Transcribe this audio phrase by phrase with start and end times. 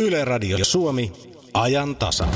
[0.00, 1.12] Yle Radio Suomi,
[1.54, 2.26] ajan tasa.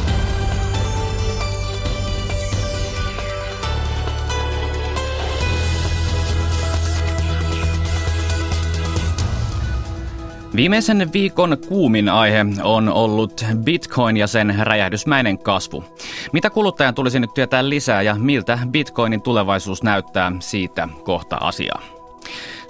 [10.57, 15.85] Viimeisen viikon kuumin aihe on ollut Bitcoin ja sen räjähdysmäinen kasvu.
[16.33, 21.83] Mitä kuluttajan tulisi nyt tietää lisää ja miltä Bitcoinin tulevaisuus näyttää siitä kohta asiaa?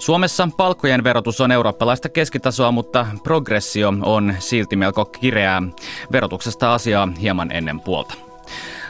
[0.05, 5.61] Suomessa palkkojen verotus on eurooppalaista keskitasoa, mutta progressio on silti melko kireää.
[6.11, 8.24] Verotuksesta asiaa hieman ennen puolta.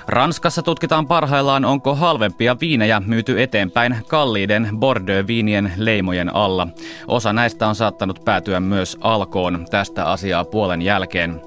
[0.08, 6.68] Ranskassa tutkitaan parhaillaan, onko halvempia viinejä myyty eteenpäin kalliiden Bordeaux-viinien leimojen alla.
[7.08, 11.42] Osa näistä on saattanut päätyä myös alkoon tästä asiaa puolen jälkeen.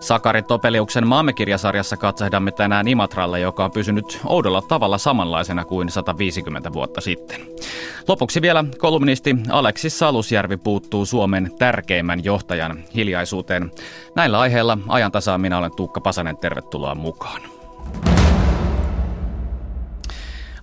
[0.00, 7.00] Sakari Topeliuksen maamekirjasarjassa katsahdamme tänään Imatralle, joka on pysynyt oudolla tavalla samanlaisena kuin 150 vuotta
[7.00, 7.40] sitten.
[8.08, 13.70] Lopuksi vielä kolumnisti Aleksi Salusjärvi puuttuu Suomen tärkeimmän johtajan hiljaisuuteen.
[14.16, 17.51] Näillä aiheilla ajan minä olen Tuukka Pasanen, tervetuloa mukaan.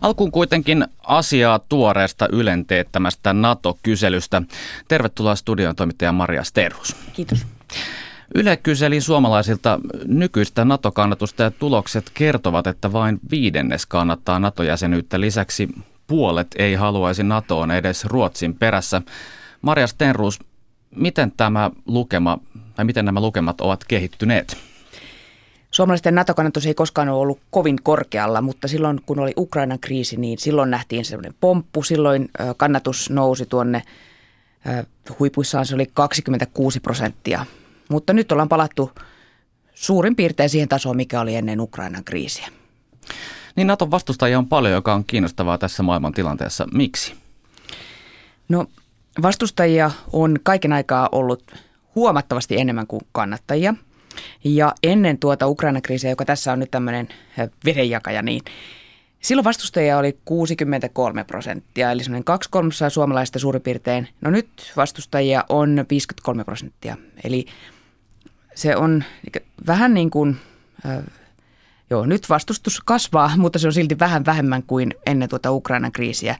[0.02, 4.42] Alkuun kuitenkin asiaa tuoreesta Ylen teettämästä NATO-kyselystä.
[4.88, 6.96] Tervetuloa studion toimittaja Maria Sterhus.
[7.14, 7.46] Kiitos.
[8.36, 15.20] Yle kyseli suomalaisilta nykyistä NATO-kannatusta ja tulokset kertovat, että vain viidennes kannattaa NATO-jäsenyyttä.
[15.20, 15.70] Lisäksi
[16.08, 19.02] puolet ei haluaisi NATOon edes Ruotsin perässä.
[19.62, 20.40] Maria Stenruus,
[20.96, 22.38] miten tämä lukema,
[22.76, 24.69] tai miten nämä lukemat ovat kehittyneet?
[25.80, 30.38] Suomalaisten NATO-kannatus ei koskaan ole ollut kovin korkealla, mutta silloin kun oli Ukrainan kriisi, niin
[30.38, 31.84] silloin nähtiin sellainen pomppu.
[31.84, 33.84] Silloin kannatus nousi tuonne,
[35.20, 37.46] huipuissaan se oli 26 prosenttia.
[37.90, 38.92] Mutta nyt ollaan palattu
[39.74, 42.48] suurin piirtein siihen tasoon, mikä oli ennen Ukrainan kriisiä.
[43.56, 46.68] Niin Naton vastustajia on paljon, joka on kiinnostavaa tässä maailman tilanteessa.
[46.74, 47.14] Miksi?
[48.50, 48.66] No
[49.22, 51.52] vastustajia on kaiken aikaa ollut
[51.96, 53.74] huomattavasti enemmän kuin kannattajia–
[54.44, 57.08] ja ennen tuota Ukraina-kriisiä, joka tässä on nyt tämmöinen
[57.66, 58.42] vedenjakaja, niin
[59.22, 64.08] silloin vastustajia oli 63 prosenttia, eli semmoinen kaksi kolmasosaa suomalaista suurin piirtein.
[64.22, 67.46] No nyt vastustajia on 53 prosenttia, eli
[68.56, 69.04] se on
[69.68, 70.38] vähän niin kuin,
[71.90, 76.36] joo nyt vastustus kasvaa, mutta se on silti vähän vähemmän kuin ennen tuota Ukrainan kriisiä.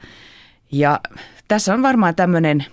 [0.72, 1.00] Ja
[1.48, 2.66] tässä on varmaan tämmöinen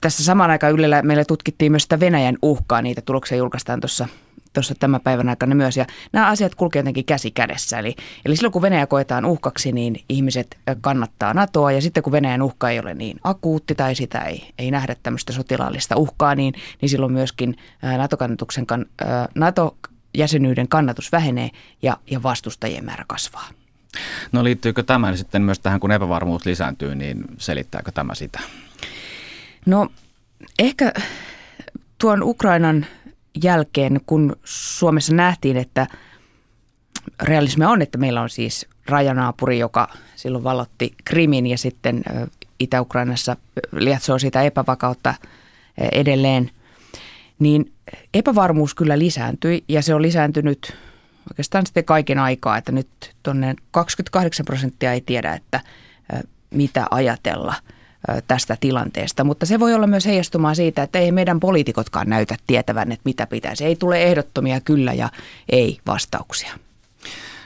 [0.00, 4.08] tässä samaan aikaan Ylellä meillä tutkittiin myös sitä Venäjän uhkaa, niitä tuloksia julkaistaan tuossa
[4.52, 5.76] tuossa tämän päivän aikana myös.
[5.76, 7.78] Ja nämä asiat kulkevat jotenkin käsi kädessä.
[7.78, 11.72] Eli, eli silloin kun Venäjä koetaan uhkaksi, niin ihmiset kannattaa NATOa.
[11.72, 15.32] Ja sitten kun Venäjän uhka ei ole niin akuutti tai sitä ei, ei nähdä tämmöistä
[15.32, 17.56] sotilaallista uhkaa, niin, niin silloin myöskin
[17.98, 18.66] NATO-kannatuksen,
[19.34, 21.50] NATO-jäsenyyden kannatus vähenee
[21.82, 23.48] ja, ja vastustajien määrä kasvaa.
[24.32, 28.40] No liittyykö tämä sitten myös tähän, kun epävarmuus lisääntyy, niin selittääkö tämä sitä?
[29.66, 29.88] No
[30.58, 30.92] ehkä
[31.98, 32.86] tuon Ukrainan
[33.42, 35.86] jälkeen, kun Suomessa nähtiin, että
[37.22, 42.02] realismia on, että meillä on siis rajanaapuri, joka silloin valotti Krimin ja sitten
[42.58, 43.36] Itä-Ukrainassa
[43.72, 45.14] lietsoo sitä epävakautta
[45.92, 46.50] edelleen,
[47.38, 47.72] niin
[48.14, 50.76] epävarmuus kyllä lisääntyi ja se on lisääntynyt
[51.30, 52.88] oikeastaan sitten kaiken aikaa, että nyt
[53.22, 55.60] tuonne 28 prosenttia ei tiedä, että
[56.50, 57.54] mitä ajatella–
[58.28, 59.24] tästä tilanteesta.
[59.24, 63.26] Mutta se voi olla myös heijastumaan siitä, että ei meidän poliitikotkaan näytä tietävän, että mitä
[63.26, 63.64] pitäisi.
[63.64, 65.08] Ei tule ehdottomia kyllä ja
[65.48, 66.52] ei vastauksia.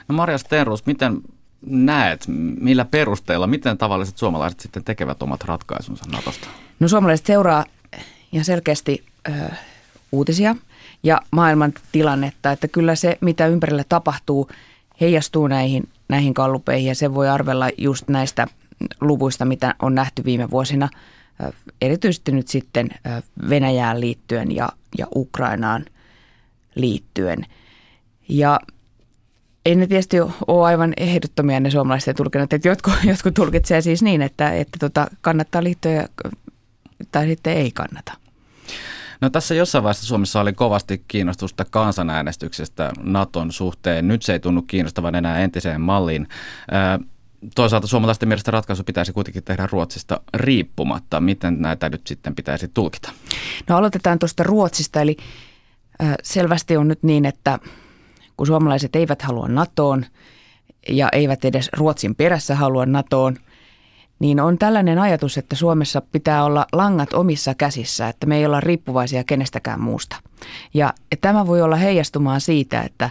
[0.07, 1.21] No Marja Stenrus, miten
[1.65, 2.25] näet,
[2.59, 6.47] millä perusteella, miten tavalliset suomalaiset sitten tekevät omat ratkaisunsa Natosta?
[6.79, 7.65] No suomalaiset seuraa
[8.31, 9.31] ja selkeästi ö,
[10.11, 10.55] uutisia
[11.03, 14.49] ja maailman tilannetta, että kyllä se, mitä ympärillä tapahtuu,
[15.01, 18.47] heijastuu näihin, näihin kallupeihin ja se voi arvella just näistä
[19.01, 20.89] luvuista, mitä on nähty viime vuosina,
[21.81, 22.89] erityisesti nyt sitten
[23.49, 25.85] Venäjään liittyen ja, ja Ukrainaan
[26.75, 27.45] liittyen.
[28.29, 28.59] Ja
[29.65, 34.21] ei ne tietysti ole aivan ehdottomia ne suomalaisten tulkinnat, että jotkut, jotkut tulkitsevat siis niin,
[34.21, 36.07] että, että tota, kannattaa liittyä
[37.11, 38.13] tai sitten ei kannata.
[39.21, 44.07] No tässä jossain vaiheessa Suomessa oli kovasti kiinnostusta kansanäänestyksestä Naton suhteen.
[44.07, 46.27] Nyt se ei tunnu kiinnostavan enää entiseen malliin
[47.55, 51.21] toisaalta suomalaisten mielestä ratkaisu pitäisi kuitenkin tehdä Ruotsista riippumatta.
[51.21, 53.11] Miten näitä nyt sitten pitäisi tulkita?
[53.69, 55.01] No aloitetaan tuosta Ruotsista.
[55.01, 55.17] Eli
[56.23, 57.59] selvästi on nyt niin, että
[58.37, 60.05] kun suomalaiset eivät halua NATOon
[60.89, 63.35] ja eivät edes Ruotsin perässä halua NATOon,
[64.19, 68.59] niin on tällainen ajatus, että Suomessa pitää olla langat omissa käsissä, että me ei olla
[68.59, 70.15] riippuvaisia kenestäkään muusta.
[70.73, 73.09] Ja tämä voi olla heijastumaan siitä, että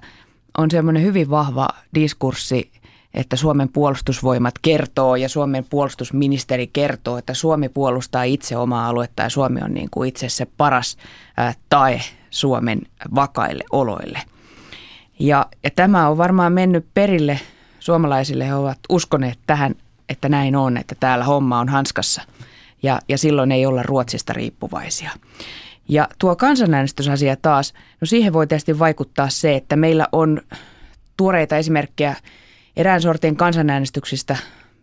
[0.58, 2.70] on semmoinen hyvin vahva diskurssi–
[3.14, 9.28] että Suomen puolustusvoimat kertoo ja Suomen puolustusministeri kertoo, että Suomi puolustaa itse omaa aluetta ja
[9.28, 10.96] Suomi on niin kuin itse se paras
[11.68, 12.00] tae
[12.30, 12.80] Suomen
[13.14, 14.22] vakaille oloille.
[15.18, 17.40] Ja, ja tämä on varmaan mennyt perille
[17.80, 18.46] suomalaisille.
[18.46, 19.74] He ovat uskoneet tähän,
[20.08, 22.22] että näin on, että täällä homma on hanskassa
[22.82, 25.10] ja, ja silloin ei olla Ruotsista riippuvaisia.
[25.88, 30.40] Ja tuo kansanäänestysasia taas, no siihen voi tietysti vaikuttaa se, että meillä on
[31.16, 32.16] tuoreita esimerkkejä
[32.76, 34.36] erään sortin kansanäänestyksistä,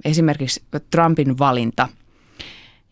[0.06, 1.88] esimerkiksi Trumpin valinta,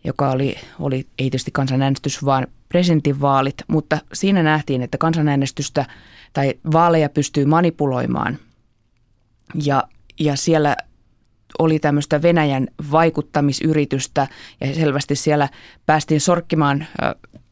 [0.04, 5.86] joka oli, oli ei tietysti kansanäänestys, vaan presidentinvaalit, mutta siinä nähtiin, että kansanäänestystä
[6.34, 8.38] tai vaaleja pystyy manipuloimaan.
[9.64, 9.84] Ja,
[10.20, 10.76] ja siellä
[11.60, 14.28] oli tämmöistä Venäjän vaikuttamisyritystä
[14.62, 15.50] ja selvästi siellä
[15.86, 16.88] päästiin sorkkimaan,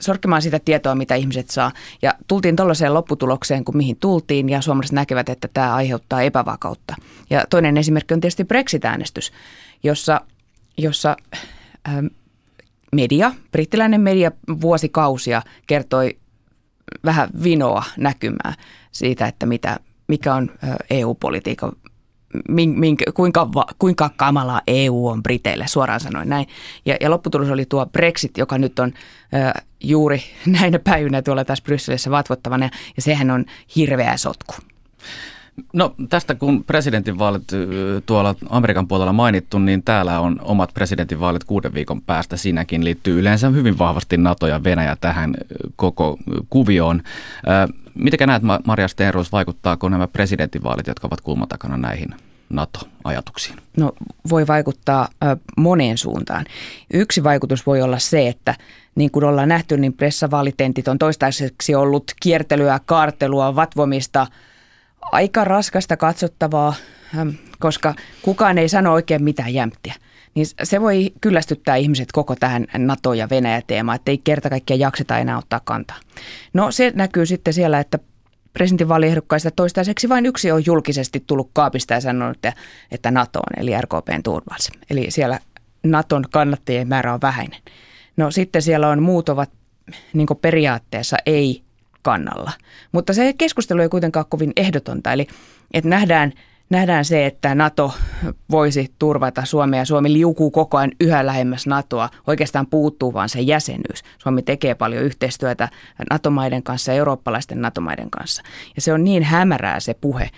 [0.01, 1.71] sorkkimaan sitä tietoa, mitä ihmiset saa.
[2.01, 6.95] Ja tultiin tuollaiseen lopputulokseen, kuin mihin tultiin ja suomalaiset näkevät, että tämä aiheuttaa epävakautta.
[7.29, 9.31] Ja toinen esimerkki on tietysti Brexit-äänestys,
[9.83, 10.21] jossa,
[10.77, 11.17] jossa
[12.91, 14.31] media, brittiläinen media
[14.61, 16.17] vuosikausia kertoi
[17.05, 18.53] vähän vinoa näkymää
[18.91, 20.51] siitä, että mitä, mikä on
[20.89, 21.71] EU-politiikan
[22.49, 26.47] minkä, kuinka, kuinka kamalaa EU on Briteille, suoraan sanoen näin.
[26.85, 28.93] Ja, ja lopputulos oli tuo Brexit, joka nyt on
[29.33, 30.23] ö, juuri
[30.61, 33.45] näinä päivinä tuolla tässä Brysselissä vatvottavana, ja sehän on
[33.75, 34.53] hirveä sotku.
[35.73, 37.43] No tästä kun presidentinvaalit
[38.05, 42.37] tuolla Amerikan puolella mainittu, niin täällä on omat presidentinvaalit kuuden viikon päästä.
[42.37, 45.35] Siinäkin liittyy yleensä hyvin vahvasti NATO ja Venäjä tähän
[45.75, 46.17] koko
[46.49, 47.01] kuvioon.
[47.93, 52.09] Miten näet, Maria Stenroos, vaikuttaako nämä presidentinvaalit, jotka ovat kulmatakana näihin
[52.49, 53.57] NATO-ajatuksiin?
[53.77, 53.91] No
[54.29, 55.07] voi vaikuttaa
[55.57, 56.45] moneen suuntaan.
[56.93, 58.55] Yksi vaikutus voi olla se, että
[58.95, 64.27] niin kuin ollaan nähty, niin pressavaalitentit on toistaiseksi ollut kiertelyä, kaartelua, vatvomista,
[65.11, 66.73] aika raskasta katsottavaa,
[67.59, 69.93] koska kukaan ei sano oikein mitään jämptiä
[70.37, 75.17] niin se voi kyllästyttää ihmiset koko tähän NATO- ja Venäjä-teemaan, että ei kerta kaikkiaan jakseta
[75.17, 75.97] enää ottaa kantaa.
[76.53, 77.99] No se näkyy sitten siellä, että
[78.53, 82.53] presidentinvaaliehdokkaista toistaiseksi vain yksi on julkisesti tullut kaapista ja sanonut, että,
[82.91, 84.79] että NATO on, eli RKPn turvallisuus.
[84.89, 85.39] Eli siellä
[85.83, 87.61] Naton kannattajien määrä on vähäinen.
[88.17, 89.51] No sitten siellä on muut ovat
[90.13, 91.63] niin periaatteessa ei
[92.07, 92.51] kannalla.
[92.91, 95.27] Mutta se keskustelu ei kuitenkaan kovin ehdotonta, eli
[95.73, 96.33] että nähdään–
[96.69, 97.93] nähdään se, että NATO
[98.51, 99.85] voisi turvata Suomea.
[99.85, 102.09] Suomi liukuu koko ajan yhä lähemmäs NATOa.
[102.27, 104.03] Oikeastaan puuttuu vaan se jäsenyys.
[104.17, 105.69] Suomi tekee paljon yhteistyötä
[106.09, 108.43] NATO-maiden kanssa ja eurooppalaisten NATO-maiden kanssa.
[108.75, 110.29] Ja se on niin hämärää se puhe,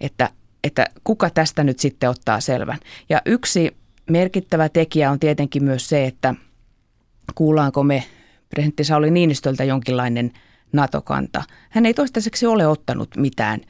[0.00, 0.30] että,
[0.64, 2.78] että kuka tästä nyt sitten ottaa selvän.
[3.08, 3.76] Ja yksi
[4.10, 6.34] merkittävä tekijä on tietenkin myös se, että
[7.34, 8.04] kuullaanko me
[8.48, 10.32] presidentti Sauli Niinistöltä jonkinlainen
[10.72, 11.42] NATO-kanta.
[11.70, 13.60] Hän ei toistaiseksi ole ottanut mitään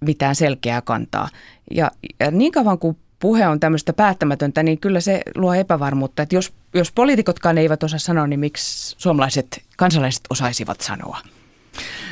[0.00, 1.28] mitään selkeää kantaa.
[1.70, 6.34] Ja, ja niin kauan kuin puhe on tämmöistä päättämätöntä, niin kyllä se luo epävarmuutta, että
[6.34, 11.18] jos, jos poliitikotkaan eivät osaa sanoa, niin miksi suomalaiset kansalaiset osaisivat sanoa?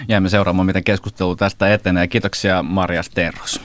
[0.08, 2.08] Jäämme seuraamaan, miten keskustelu tästä etenee.
[2.08, 3.60] Kiitoksia Maria Sterros.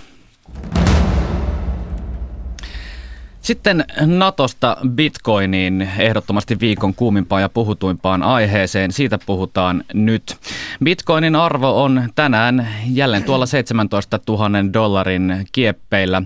[3.43, 8.91] Sitten Natosta Bitcoiniin ehdottomasti viikon kuumimpaan ja puhutuimpaan aiheeseen.
[8.91, 10.37] Siitä puhutaan nyt.
[10.83, 16.21] Bitcoinin arvo on tänään jälleen tuolla 17 000 dollarin kieppeillä.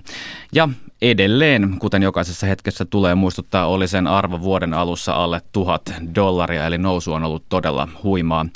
[0.52, 0.68] Ja
[1.02, 5.82] edelleen, kuten jokaisessa hetkessä tulee muistuttaa, oli sen arvo vuoden alussa alle tuhat
[6.14, 8.46] dollaria, eli nousu on ollut todella huimaa.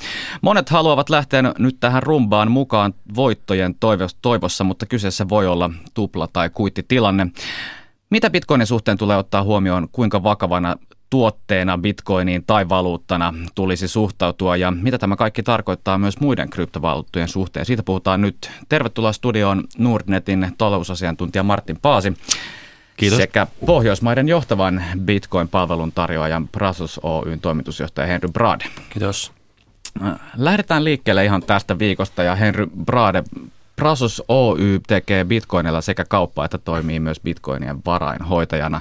[0.43, 3.75] Monet haluavat lähteä nyt tähän rumbaan mukaan voittojen
[4.22, 7.27] toivossa, mutta kyseessä voi olla tupla- tai kuittitilanne.
[8.12, 10.76] Mitä bitcoinin suhteen tulee ottaa huomioon, kuinka vakavana
[11.10, 17.66] tuotteena bitcoiniin tai valuuttana tulisi suhtautua ja mitä tämä kaikki tarkoittaa myös muiden kryptovaluuttojen suhteen.
[17.66, 18.50] Siitä puhutaan nyt.
[18.69, 22.12] Tervetuloa studioon Nordnetin talousasiantuntija Martin Paasi.
[22.96, 23.16] Kiitos.
[23.16, 28.64] Sekä Pohjoismaiden johtavan Bitcoin-palvelun tarjoajan Prasos Oyn toimitusjohtaja Henry Brade.
[28.90, 29.32] Kiitos.
[30.36, 33.22] Lähdetään liikkeelle ihan tästä viikosta ja Henry Brade,
[33.82, 38.81] Prasos Oy tekee bitcoinilla sekä kauppaa että toimii myös bitcoinien varainhoitajana.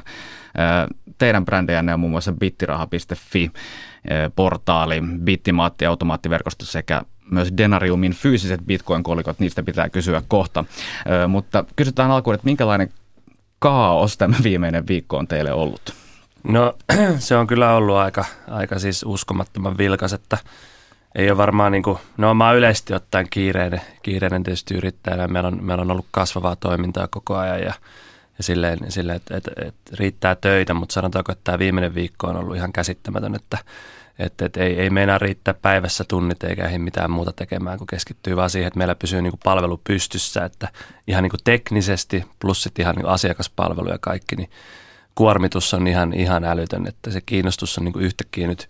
[1.17, 3.51] Teidän brändejänne on muun muassa bittiraha.fi,
[4.35, 10.65] portaali, bittimaatti, automaattiverkosto sekä myös Denariumin fyysiset bitcoin-kolikot, niistä pitää kysyä kohta.
[11.27, 12.89] Mutta kysytään alkuun, että minkälainen
[13.59, 15.93] kaos tämä viimeinen viikko on teille ollut?
[16.43, 16.75] No
[17.19, 20.37] se on kyllä ollut aika, aika siis uskomattoman vilkas, että
[21.15, 25.27] ei ole varmaan, niin kuin, no mä oon yleisesti ottaen kiireinen, kiireinen tietysti yrittäjänä.
[25.27, 27.73] Meillä on, meillä on ollut kasvavaa toimintaa koko ajan ja,
[28.37, 32.35] ja silleen, silleen että, että, että riittää töitä, mutta sanotaanko, että tämä viimeinen viikko on
[32.35, 33.57] ollut ihan käsittämätön, että,
[34.19, 38.35] Että et ei, ei meinaa riittää päivässä tunnit eikä ei mitään muuta tekemään, kun keskittyy
[38.35, 40.67] vaan siihen, että meillä pysyy niin kuin palvelu pystyssä, että
[41.07, 44.49] ihan niin kuin teknisesti plus sitten ihan niin kuin asiakaspalvelu ja kaikki, niin
[45.15, 48.69] kuormitus on ihan, ihan älytön, että se kiinnostus on niin kuin yhtäkkiä nyt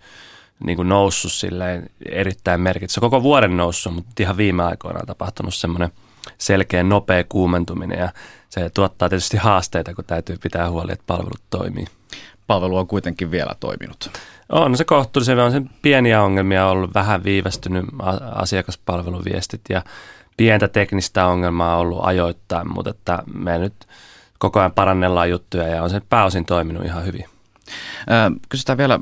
[0.64, 3.00] niin kuin noussut silleen erittäin merkittävä.
[3.00, 5.90] Koko vuoden noussut, mutta ihan viime aikoina on tapahtunut semmoinen
[6.38, 8.12] selkeä nopea kuumentuminen ja
[8.48, 11.84] se tuottaa tietysti haasteita, kun täytyy pitää huoli, että palvelut toimii.
[12.46, 14.10] Palvelu on kuitenkin vielä toiminut.
[14.48, 17.84] On se kohtuullisen, on sen pieniä ongelmia ollut, vähän viivästynyt
[18.34, 19.82] asiakaspalveluviestit ja
[20.36, 23.74] pientä teknistä ongelmaa ollut ajoittain, mutta että me nyt
[24.38, 27.24] koko ajan parannellaan juttuja ja on se pääosin toiminut ihan hyvin.
[28.48, 29.00] Kysytään vielä,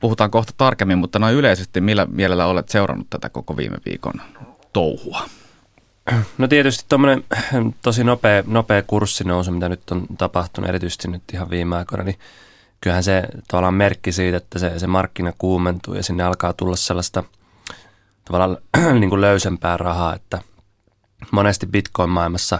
[0.00, 4.14] puhutaan kohta tarkemmin, mutta noin yleisesti, millä mielellä olet seurannut tätä koko viime viikon
[4.72, 5.22] touhua?
[6.38, 7.24] No tietysti tuommoinen
[7.82, 12.18] tosi nopea, nopea kurssinousu, mitä nyt on tapahtunut, erityisesti nyt ihan viime aikoina, niin
[12.80, 17.24] kyllähän se tavallaan merkki siitä, että se, se markkina kuumentuu ja sinne alkaa tulla sellaista
[18.24, 18.56] tavallaan
[19.00, 20.40] niin kuin löysempää rahaa, että
[21.30, 22.58] monesti Bitcoin-maailmassa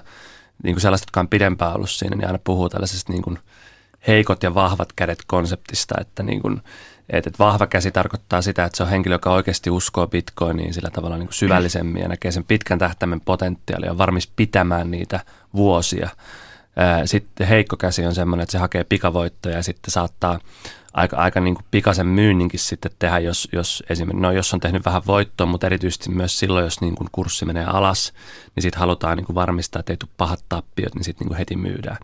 [0.63, 3.39] niin kuin sellaiset, jotka on pidempään ollut siinä, niin aina puhuu tällaisesta niin kuin
[4.07, 6.63] heikot ja vahvat kädet konseptista, että niin kuin,
[7.11, 11.17] että vahva käsi tarkoittaa sitä, että se on henkilö, joka oikeasti uskoo bitcoiniin sillä tavalla
[11.17, 15.21] niin kuin syvällisemmin ja näkee sen pitkän tähtäimen potentiaalia on varmis pitämään niitä
[15.55, 16.09] vuosia.
[17.05, 20.39] Sitten heikko käsi on semmoinen, että se hakee pikavoittoja ja sitten saattaa
[20.93, 24.85] aika, aika niin kuin pikaisen myynninkin sitten tehdä, jos, jos esimerkiksi, no jos on tehnyt
[24.85, 28.13] vähän voittoa, mutta erityisesti myös silloin, jos niin kuin kurssi menee alas,
[28.55, 31.39] niin sitten halutaan niin kuin varmistaa, että ei tule pahat tappiot, niin sitten niin kuin
[31.39, 31.99] heti myydään.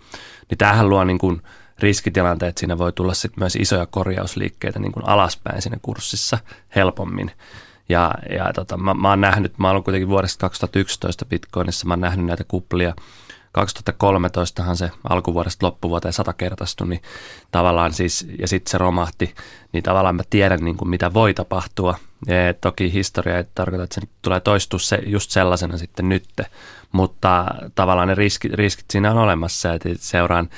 [0.50, 1.42] Niin tämähän luo niin kuin
[1.78, 6.38] riskitilanteet, siinä voi tulla sitten myös isoja korjausliikkeitä niin kuin alaspäin siinä kurssissa
[6.76, 7.30] helpommin.
[7.88, 12.00] Ja, ja tota, mä, mä oon nähnyt, mä oon kuitenkin vuodesta 2011 Bitcoinissa, mä oon
[12.00, 12.94] nähnyt näitä kuplia,
[13.58, 17.02] 2013han se alkuvuodesta loppuvuoteen satakertaistui, niin
[17.50, 19.34] tavallaan siis, ja sitten se romahti,
[19.72, 21.98] niin tavallaan mä tiedän niin kuin mitä voi tapahtua.
[22.26, 26.46] Ja toki historia ei tarkoita, että se tulee toistua se, just sellaisena sitten nytte,
[26.92, 30.48] mutta tavallaan ne riskit, riskit siinä on olemassa, että seuraan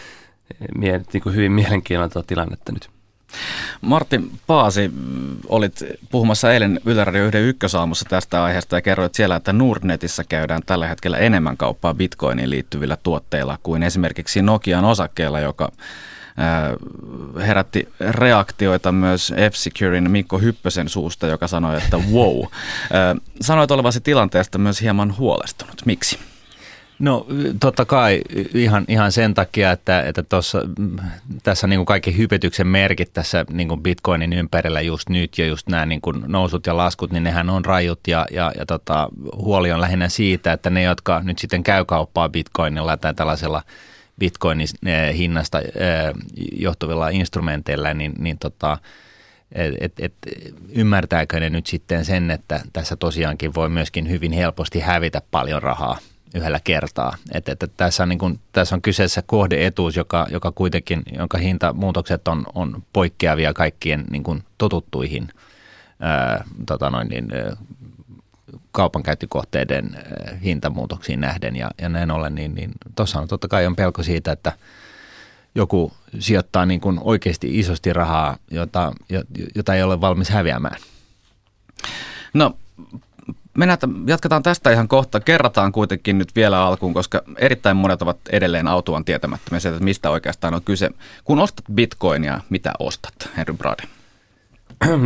[0.79, 2.89] niin kuin hyvin mielenkiintoista tilannetta nyt.
[3.81, 4.91] Martti Paasi,
[5.49, 10.63] olit puhumassa eilen Yle Radio 1 ykkösaamussa tästä aiheesta ja kerroit siellä, että Nordnetissä käydään
[10.67, 15.73] tällä hetkellä enemmän kauppaa bitcoiniin liittyvillä tuotteilla kuin esimerkiksi Nokian osakkeella, joka
[16.39, 22.43] äh, herätti reaktioita myös F-Securin Mikko Hyppösen suusta, joka sanoi, että wow.
[22.43, 22.51] Äh,
[23.41, 25.83] sanoit olevasi tilanteesta myös hieman huolestunut.
[25.85, 26.19] Miksi?
[26.99, 27.27] No
[27.61, 28.23] totta kai
[28.55, 30.63] ihan, ihan sen takia, että, että tossa,
[31.43, 35.69] tässä niin kuin kaikki hypetyksen merkit tässä niin kuin Bitcoinin ympärillä just nyt ja just
[35.69, 39.73] nämä niin kuin nousut ja laskut, niin nehän on rajut ja, ja, ja tota, huoli
[39.73, 43.63] on lähinnä siitä, että ne, jotka nyt sitten käy kauppaa Bitcoinilla tai tällaisella
[44.19, 45.67] Bitcoinin eh, hinnasta eh,
[46.53, 48.79] johtuvilla instrumenteilla, niin, niin tota,
[49.53, 50.15] et, et, et,
[50.69, 55.99] ymmärtääkö ne nyt sitten sen, että tässä tosiaankin voi myöskin hyvin helposti hävitä paljon rahaa–
[56.37, 57.17] yhdellä kertaa.
[57.33, 61.39] Et, et, et tässä, on niin kun, tässä on kyseessä kohdeetuus, joka, joka kuitenkin, jonka
[61.39, 65.29] hintamuutokset on, on poikkeavia kaikkien niin kun totuttuihin
[66.01, 67.29] ää, tota noin, niin,
[68.73, 70.05] kaupankäyttökohteiden
[70.45, 71.57] hintamuutoksiin nähden.
[71.57, 74.53] Ja, ja näin ollen, niin, niin tuossa on totta kai on pelko siitä, että
[75.55, 78.93] joku sijoittaa niin kuin oikeasti isosti rahaa, jota,
[79.55, 80.77] jota ei ole valmis häviämään.
[82.35, 82.57] No
[83.57, 85.21] Mennään, jatketaan tästä ihan kohta.
[85.21, 90.11] Kerrataan kuitenkin nyt vielä alkuun, koska erittäin monet ovat edelleen autuan tietämättömiä siitä, että mistä
[90.11, 90.91] oikeastaan on kyse.
[91.25, 93.83] Kun ostat bitcoinia, mitä ostat, Henry Brade?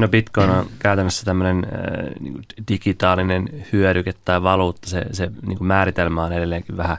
[0.01, 4.89] No bitcoin on käytännössä tämmöinen äh, niin digitaalinen hyödyke tai valuutta.
[4.89, 6.97] Se, se niin määritelmä on edelleenkin vähän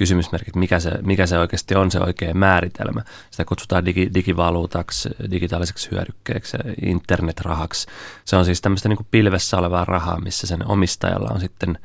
[0.00, 3.02] kysymysmerkit, mikä se, mikä se oikeasti on se oikea määritelmä.
[3.30, 7.86] Sitä kutsutaan digi, digivaluutaksi, digitaaliseksi hyödykkeeksi, internetrahaksi.
[8.24, 11.78] Se on siis tämmöistä niin kuin pilvessä olevaa rahaa, missä sen omistajalla on sitten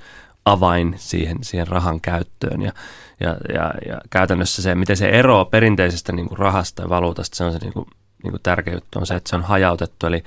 [0.45, 2.62] avain siihen, siihen rahan käyttöön.
[2.62, 2.72] Ja,
[3.19, 7.43] ja, ja, ja käytännössä se, miten se eroaa perinteisestä niin kuin rahasta ja valuutasta, se
[7.43, 7.86] on se niin kuin,
[8.24, 10.07] niin kuin tärkeä juttu, on se, että se on hajautettu.
[10.07, 10.24] Eli,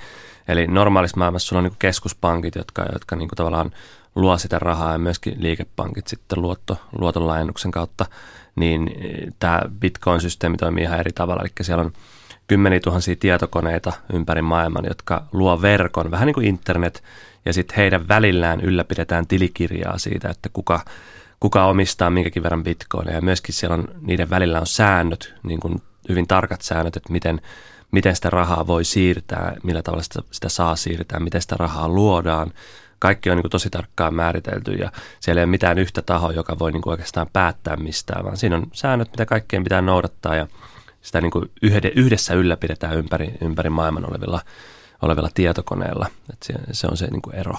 [0.49, 3.71] eli normaalissa maailmassa sulla on niin kuin keskuspankit, jotka, jotka niin kuin tavallaan–
[4.19, 8.07] luo sitä rahaa ja myöskin liikepankit sitten luotto, luotonlaajennuksen kautta,
[8.57, 11.43] niin eh, tämä Bitcoin-systeemi toimii ihan eri tavalla.
[11.43, 11.93] Eli siellä on
[12.47, 17.05] kymmeniä tuhansia tietokoneita ympäri maailman, jotka luo verkon, vähän niin kuin internet,
[17.45, 20.81] ja sitten heidän välillään ylläpidetään tilikirjaa siitä, että kuka,
[21.41, 23.17] kuka omistaa minkäkin verran bitcoineja.
[23.17, 27.41] Ja myöskin siellä on, niiden välillä on säännöt, niin kuin hyvin tarkat säännöt, että miten,
[27.91, 32.53] miten sitä rahaa voi siirtää, millä tavalla sitä, sitä saa siirtää, miten sitä rahaa luodaan,
[32.99, 36.59] kaikki on niin kuin tosi tarkkaan määritelty ja siellä ei ole mitään yhtä tahoa, joka
[36.59, 40.47] voi niin kuin oikeastaan päättää mistään, vaan siinä on säännöt, mitä kaikkien pitää noudattaa ja
[41.03, 41.51] sitä niin kuin
[41.95, 44.41] yhdessä ylläpidetään ympäri, ympäri maailman olevilla,
[45.03, 46.07] olevilla tietokoneilla.
[46.33, 47.55] Et se, se on se niin kuin ero.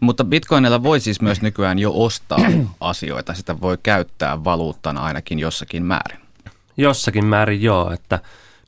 [0.00, 2.38] Mutta bitcoinilla voi siis myös nykyään jo ostaa
[2.80, 3.34] asioita.
[3.34, 6.18] Sitä voi käyttää valuuttana ainakin jossakin määrin.
[6.76, 8.18] Jossakin määrin joo, että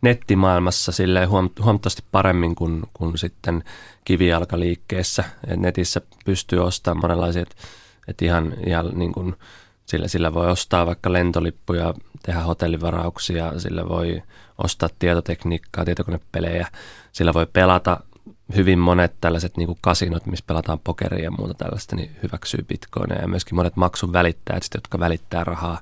[0.05, 3.65] nettimaailmassa sille huomattavasti paremmin kuin, kuin sitten
[4.05, 5.25] kivijalkaliikkeessä.
[5.47, 7.55] Et netissä pystyy ostamaan monenlaisia, että
[8.09, 9.35] et ihan, ihan niin kuin,
[9.87, 14.23] sillä, sillä voi ostaa vaikka lentolippuja, tehdä hotellivarauksia, sillä voi
[14.65, 16.69] ostaa tietotekniikkaa, tietokonepelejä,
[17.13, 18.01] sillä voi pelata
[18.57, 23.21] hyvin monet tällaiset niin kuin kasinot, missä pelataan pokeria ja muuta tällaista, niin hyväksyy bitcoineja.
[23.21, 25.81] Ja myöskin monet maksun välittäjät, jotka välittää rahaa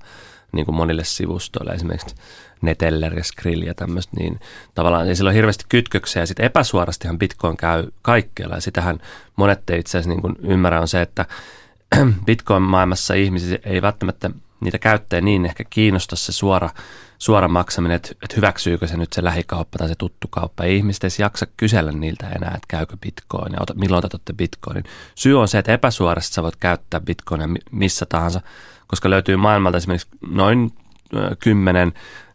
[0.52, 2.16] niin kuin monille sivustoille, esimerkiksi
[2.62, 4.40] Neteller ja Skrill ja tämmöistä, niin
[4.74, 9.00] tavallaan niin sillä on hirveästi kytköksiä ja sitten epäsuorastihan Bitcoin käy kaikkialla ja sitähän
[9.36, 11.26] monet itse asiassa niin ymmärrä on se, että
[12.26, 16.70] Bitcoin-maailmassa ihmisiä ei välttämättä niitä käyttäjä niin ehkä kiinnosta se suora,
[17.18, 20.64] suora maksaminen, että, että hyväksyykö se nyt se lähikauppa tai se tuttu kauppa.
[20.64, 24.84] Ei ihmiset edes jaksa kysellä niiltä enää, että käykö bitcoin ja milloin otatte bitcoinin.
[25.14, 28.40] Syy on se, että epäsuorasti sä voit käyttää bitcoinia missä tahansa,
[28.86, 30.72] koska löytyy maailmalta esimerkiksi noin
[31.38, 31.92] kymmenen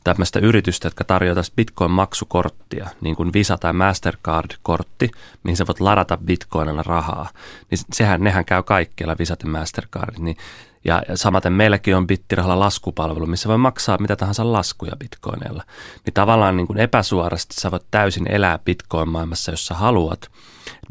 [0.07, 5.11] tämmöistä yritystä, jotka tarjoaa Bitcoin-maksukorttia, niin kuin Visa tai Mastercard-kortti,
[5.43, 7.29] mihin sä voit ladata Bitcoinilla rahaa.
[7.71, 10.19] Niin sehän, nehän käy kaikkialla Visat ja Mastercardit.
[10.19, 10.37] Niin,
[10.85, 15.63] ja, ja samaten meilläkin on Bittirahalla laskupalvelu, missä voi maksaa mitä tahansa laskuja Bitcoinilla.
[16.05, 20.19] Niin tavallaan niin kuin epäsuorasti sä voit täysin elää Bitcoin-maailmassa, jos sä haluat–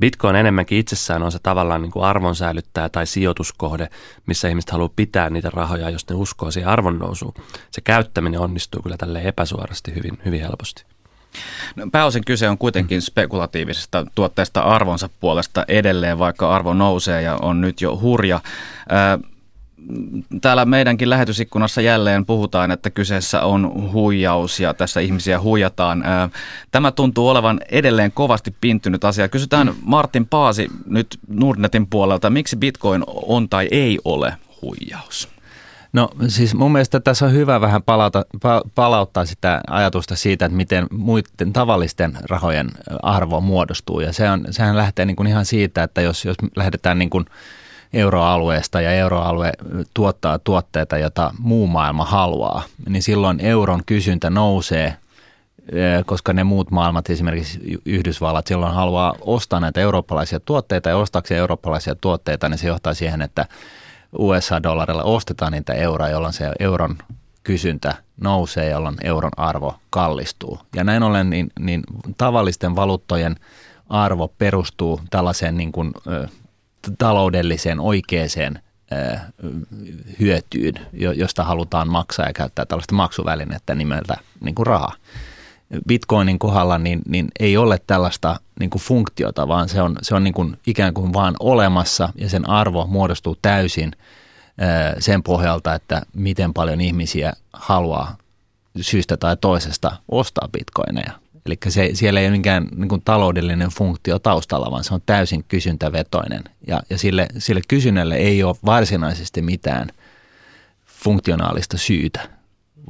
[0.00, 3.88] Bitcoin enemmänkin itsessään on se tavallaan niin kuin arvonsäilyttäjä tai sijoituskohde,
[4.26, 7.34] missä ihmiset haluaa pitää niitä rahoja, jos ne uskoo siihen arvonnousuun.
[7.70, 10.84] Se käyttäminen onnistuu kyllä tälle epäsuorasti hyvin, hyvin helposti.
[11.76, 17.60] No, pääosin kyse on kuitenkin spekulatiivisesta tuotteesta arvonsa puolesta edelleen, vaikka arvo nousee ja on
[17.60, 18.40] nyt jo hurja.
[20.40, 26.04] Täällä meidänkin lähetysikkunassa jälleen puhutaan, että kyseessä on huijaus ja tässä ihmisiä huijataan.
[26.70, 29.28] Tämä tuntuu olevan edelleen kovasti pinttynyt asia.
[29.28, 35.28] Kysytään Martin Paasi nyt Nordnetin puolelta, miksi bitcoin on tai ei ole huijaus?
[35.92, 38.24] No siis mun mielestä tässä on hyvä vähän palauta,
[38.74, 42.70] palauttaa sitä ajatusta siitä, että miten muiden tavallisten rahojen
[43.02, 44.00] arvo muodostuu.
[44.00, 47.24] Ja se on, sehän lähtee niin kuin ihan siitä, että jos, jos lähdetään niin kuin–
[47.92, 49.52] euroalueesta ja euroalue
[49.94, 54.96] tuottaa tuotteita, joita muu maailma haluaa, niin silloin euron kysyntä nousee,
[56.06, 61.94] koska ne muut maailmat, esimerkiksi Yhdysvallat, silloin haluaa ostaa näitä eurooppalaisia tuotteita ja ostaakseen eurooppalaisia
[61.94, 63.46] tuotteita, niin se johtaa siihen, että
[64.18, 66.96] USA-dollarilla ostetaan niitä euroja, jolloin se euron
[67.42, 70.58] kysyntä nousee, jolloin euron arvo kallistuu.
[70.74, 71.82] Ja näin ollen niin, niin
[72.18, 73.36] tavallisten valuuttojen
[73.88, 75.94] arvo perustuu tällaiseen niin kuin,
[76.98, 78.58] taloudelliseen oikeaan
[80.20, 84.92] hyötyyn, josta halutaan maksaa ja käyttää tällaista maksuvälinettä nimeltä niin kuin raha.
[85.88, 90.24] Bitcoinin kohdalla niin, niin ei ole tällaista niin kuin funktiota, vaan se on, se on
[90.24, 93.92] niin kuin ikään kuin vaan olemassa ja sen arvo muodostuu täysin
[94.98, 98.16] sen pohjalta, että miten paljon ihmisiä haluaa
[98.80, 101.12] syystä tai toisesta ostaa bitcoineja.
[101.46, 105.44] Eli se, siellä ei ole mikään niin kuin taloudellinen funktio taustalla, vaan se on täysin
[105.48, 106.44] kysyntävetoinen.
[106.66, 109.88] Ja, ja sille, sille kysynnälle ei ole varsinaisesti mitään
[110.86, 112.28] funktionaalista syytä,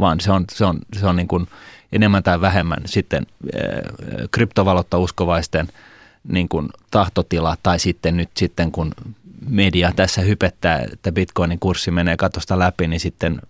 [0.01, 1.47] vaan se on, se on, se on niin kuin
[1.93, 3.27] enemmän tai vähemmän sitten
[4.31, 5.69] kryptovaluutta uskovaisten
[6.29, 8.93] niin kuin tahtotila tai sitten nyt sitten kun
[9.49, 13.41] media tässä hypettää, että bitcoinin kurssi menee katosta läpi, niin sitten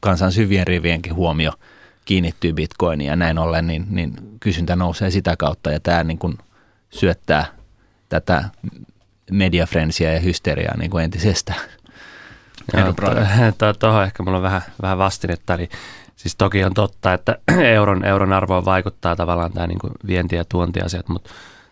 [0.00, 1.52] kansan syvien rivienkin huomio–
[2.08, 6.38] kiinnittyy bitcoiniin ja näin ollen, niin, niin kysyntä nousee sitä kautta ja tämä niin kuin
[6.90, 7.46] syöttää
[8.08, 8.44] tätä
[9.30, 11.60] mediafrensiä ja hysteriaa niin kuin entisestään.
[12.70, 12.94] Tuohon
[13.78, 15.68] to, ehkä mulla on vähän, vähän vastinetta, eli
[16.16, 17.38] siis toki on totta, että
[17.76, 21.30] euron, euron arvoon vaikuttaa tavallaan tämä niin kuin vienti- ja tuontiasiat, mutta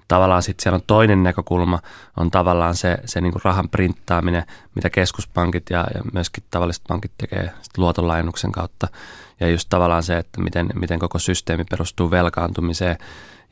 [0.09, 1.79] tavallaan sitten siellä on toinen näkökulma,
[2.17, 4.45] on tavallaan se, se niin kuin rahan printtaaminen,
[4.75, 8.89] mitä keskuspankit ja, ja myöskin tavalliset pankit tekee luotonlainuksen kautta.
[9.41, 12.99] Ja just tavallaan se, että miten, miten koko systeemi perustuu velkaantumiseen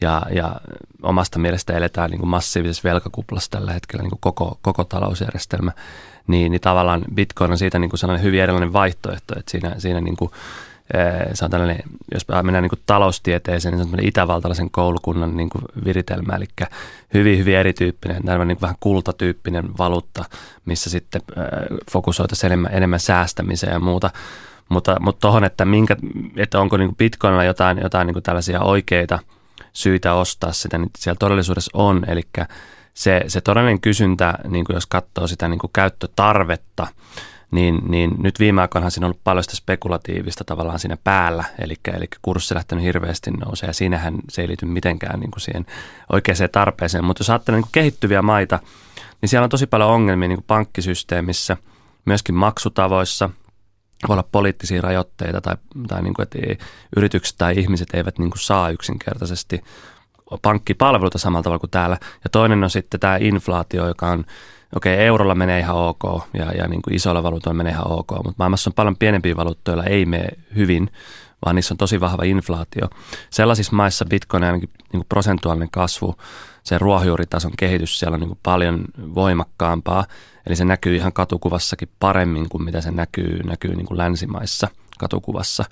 [0.00, 0.60] ja, ja
[1.02, 5.72] omasta mielestä eletään niin kuin massiivisessa velkakuplassa tällä hetkellä niin kuin koko, koko talousjärjestelmä,
[6.26, 10.00] niin, niin tavallaan Bitcoin on siitä niin kuin sellainen hyvin erilainen vaihtoehto, että siinä, siinä
[10.00, 10.30] niin kuin
[11.34, 11.82] se on tällainen,
[12.14, 16.46] jos mennään niin kuin taloustieteeseen, niin se on itävaltalaisen koulukunnan niin kuin viritelmä, eli
[17.14, 20.24] hyvin, hyvin erityyppinen, tämmöinen niin vähän kultatyyppinen valuutta,
[20.64, 21.22] missä sitten
[21.90, 24.10] fokusoitaisiin enemmän, enemmän säästämiseen ja muuta.
[24.74, 25.96] Mutta, mutta tuohon, että, minkä,
[26.36, 29.18] että onko niin Bitcoinilla jotain, jotain niin tällaisia oikeita
[29.72, 32.22] syitä ostaa sitä, niin siellä todellisuudessa on, eli
[32.94, 36.86] se, se todellinen kysyntä, niin jos katsoo sitä niin käyttötarvetta,
[37.50, 41.74] niin, niin nyt viime aikoina siinä on ollut paljon sitä spekulatiivista tavallaan siinä päällä, eli,
[41.96, 45.66] eli kurssi lähtenyt hirveästi nousee ja siinähän se ei liity mitenkään niin kuin siihen
[46.12, 47.04] oikeaan tarpeeseen.
[47.04, 48.58] Mutta jos ajattelee niin kehittyviä maita,
[49.20, 51.56] niin siellä on tosi paljon ongelmia niin kuin pankkisysteemissä,
[52.04, 53.30] myöskin maksutavoissa–
[54.08, 55.56] voi olla poliittisia rajoitteita tai,
[55.88, 56.38] tai niin kuin, että
[56.96, 59.60] yritykset tai ihmiset eivät niin kuin saa yksinkertaisesti
[60.42, 61.98] pankkipalveluita samalla tavalla kuin täällä.
[62.24, 64.24] Ja toinen on sitten tämä inflaatio, joka on,
[64.76, 66.02] okei, okay, eurolla menee ihan ok
[66.34, 69.76] ja, ja niin kuin isoilla valuutoilla menee ihan ok, mutta maailmassa on paljon pienempiä valuuttoja,
[69.76, 70.90] joilla ei mene hyvin,
[71.44, 72.88] vaan niissä on tosi vahva inflaatio.
[73.30, 76.14] Sellaisissa maissa bitcoin ainakin niin kuin prosentuaalinen kasvu,
[76.64, 80.04] se ruohonjuuritason kehitys siellä on niin kuin paljon voimakkaampaa,
[80.46, 85.64] eli se näkyy ihan katukuvassakin paremmin kuin mitä se näkyy, näkyy niin kuin länsimaissa katukuvassa.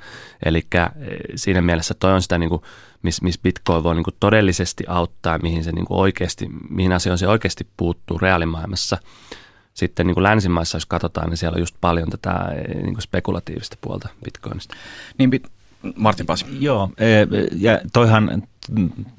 [0.44, 0.90] Eli eh,
[1.34, 2.50] siinä mielessä toi on sitä niin
[3.02, 7.18] missä mis Bitcoin voi niin kuin todellisesti auttaa, mihin, se niin kuin oikeasti, mihin asioihin
[7.18, 8.98] se oikeasti puuttuu reaalimaailmassa.
[9.74, 13.76] Sitten niin kuin länsimaissa, jos katsotaan, niin siellä on just paljon tätä niin kuin spekulatiivista
[13.80, 14.74] puolta Bitcoinista.
[15.18, 15.30] Niin,
[15.96, 16.46] Martin Pasi.
[16.60, 17.06] Joo, e,
[17.58, 18.42] ja toihan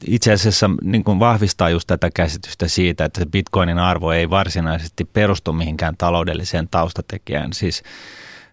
[0.07, 5.53] itse asiassa niin kuin vahvistaa just tätä käsitystä siitä, että bitcoinin arvo ei varsinaisesti perustu
[5.53, 7.53] mihinkään taloudelliseen taustatekijään.
[7.53, 7.83] Siis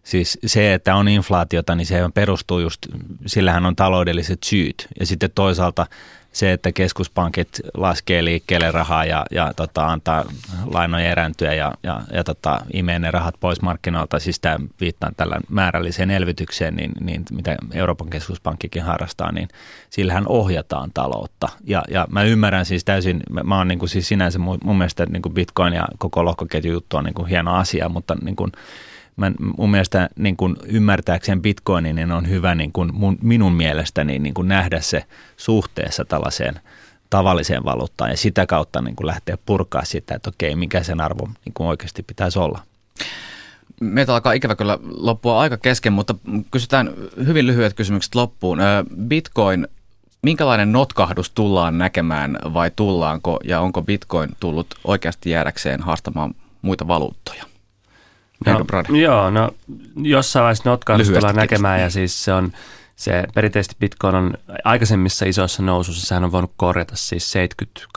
[0.05, 2.87] Siis se, että on inflaatiota, niin se perustuu just,
[3.27, 4.89] sillähän on taloudelliset syyt.
[5.01, 5.87] Ja sitten toisaalta
[6.33, 10.25] se, että keskuspankit laskee liikkeelle rahaa ja, ja tota, antaa
[10.67, 15.41] lainoja erääntyä ja, ja, ja tota, imee ne rahat pois markkinoilta, siis tämä viittaan tällä
[15.49, 19.49] määrälliseen elvytykseen, niin, niin mitä Euroopan keskuspankkikin harrastaa, niin
[19.91, 21.49] sillähän ohjataan taloutta.
[21.65, 24.79] Ja, ja mä ymmärrän siis täysin, mä, mä oon niin kuin siis sinänsä mun, mun
[24.79, 28.37] mielestä niin kuin Bitcoin ja koko lohkoketju juttu on niin kuin hieno asia, mutta niin
[28.37, 28.53] kuin,
[29.17, 34.19] mä, mun mielestä niin kuin ymmärtääkseen bitcoinin niin on hyvä niin kuin mun, minun mielestäni
[34.19, 35.05] niin kuin nähdä se
[35.37, 36.61] suhteessa tällaiseen
[37.11, 41.29] tavalliseen valuuttaan ja sitä kautta niin kuin lähteä purkaa sitä, että okei, mikä sen arvo
[41.45, 42.63] niin kuin oikeasti pitäisi olla.
[43.81, 46.15] Meitä alkaa ikävä kyllä loppua aika kesken, mutta
[46.51, 46.95] kysytään
[47.27, 48.59] hyvin lyhyet kysymykset loppuun.
[49.07, 49.69] Bitcoin,
[50.23, 57.45] minkälainen notkahdus tullaan näkemään vai tullaanko ja onko Bitcoin tullut oikeasti jäädäkseen haastamaan muita valuuttoja?
[58.89, 59.51] No, joo, no
[59.97, 62.53] jossain vaiheessa notkahdusta tullaan näkemään ja siis se on
[63.01, 67.35] se perinteisesti Bitcoin on aikaisemmissa isoissa nousuissa, sehän on voinut korjata siis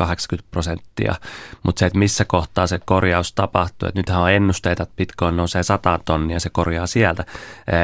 [0.02, 0.06] 70-80
[0.52, 1.16] prosenttia,
[1.64, 5.64] mutta se, että missä kohtaa se korjaus tapahtuu, että nythän on ennusteita, että Bitcoin nousee
[5.64, 7.26] 100 tonnia ja se korjaa sieltä,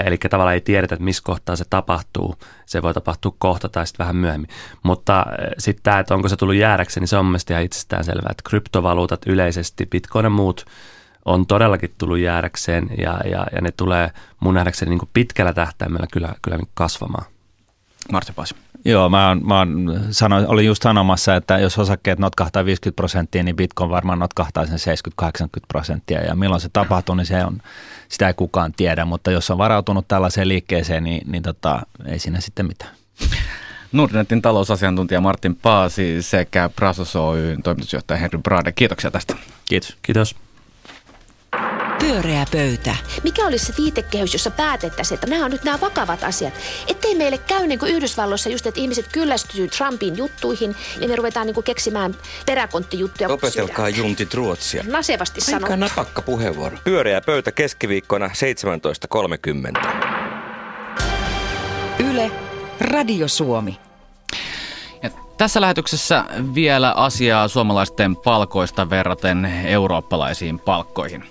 [0.05, 4.03] eli tavallaan ei tiedetä, että missä kohtaa se tapahtuu, se voi tapahtua kohta tai sitten
[4.03, 4.49] vähän myöhemmin,
[4.83, 5.25] mutta
[5.57, 8.49] sitten tämä, että onko se tullut jäädäkseen, niin se on mielestäni ihan itsestään selvää, että
[8.49, 10.65] kryptovaluutat yleisesti, Bitcoin ja muut
[11.29, 16.35] on todellakin tullut jäädäkseen ja, ja, ja ne tulee mun nähdäkseni niin pitkällä tähtäimellä kyllä,
[16.41, 17.25] kyllä niin kasvamaan.
[18.11, 18.55] Martti Pasi.
[18.85, 23.43] Joo, mä, oon, mä oon sano, olin just sanomassa, että jos osakkeet notkahtaa 50 prosenttia,
[23.43, 26.21] niin Bitcoin varmaan notkahtaa sen 70-80 prosenttia.
[26.21, 27.57] Ja milloin se tapahtuu, niin se on,
[28.07, 32.39] sitä ei kukaan tiedä, mutta jos on varautunut tällaiseen liikkeeseen, niin, niin tota, ei siinä
[32.39, 32.91] sitten mitään.
[33.91, 38.71] Nordnetin talousasiantuntija Martin Paasi sekä Prasos Oyn toimitusjohtaja Henry Brade.
[38.71, 39.35] Kiitoksia tästä.
[39.65, 39.97] Kiitos.
[40.01, 40.35] Kiitos.
[41.99, 42.95] Pyöreä pöytä.
[43.23, 46.53] Mikä olisi se viitekehys, jossa päätettäisiin, että nämä on nyt nämä vakavat asiat?
[46.87, 51.47] Ettei meille käy niin kuin Yhdysvalloissa just, että ihmiset kyllästyy Trumpin juttuihin ja me ruvetaan
[51.47, 53.29] niin kuin keksimään peräkonttijuttuja.
[53.29, 54.83] Opetelkaa juntit ruotsia.
[54.87, 55.63] Nasevasti sanoo.
[55.63, 56.77] Aika napakka puheenvuoro.
[56.83, 59.89] Pyöreä pöytä keskiviikkona 17.30.
[61.99, 62.31] Yle,
[62.79, 63.79] Radio Suomi.
[65.39, 71.23] Tässä lähetyksessä vielä asiaa suomalaisten palkoista verraten eurooppalaisiin palkkoihin.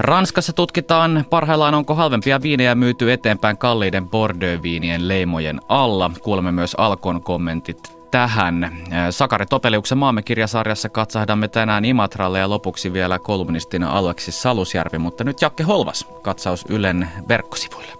[0.00, 6.10] Ranskassa tutkitaan parhaillaan, onko halvempia viinejä myyty eteenpäin kalliiden Bordeaux-viinien leimojen alla.
[6.22, 7.78] Kuulemme myös Alkon kommentit
[8.10, 8.76] tähän.
[9.10, 15.42] Sakari Topeliuksen maamme kirjasarjassa katsahdamme tänään Imatralle ja lopuksi vielä kolumnistina Aleksis Salusjärvi, mutta nyt
[15.42, 17.92] Jakke Holvas, katsaus Ylen verkkosivuille.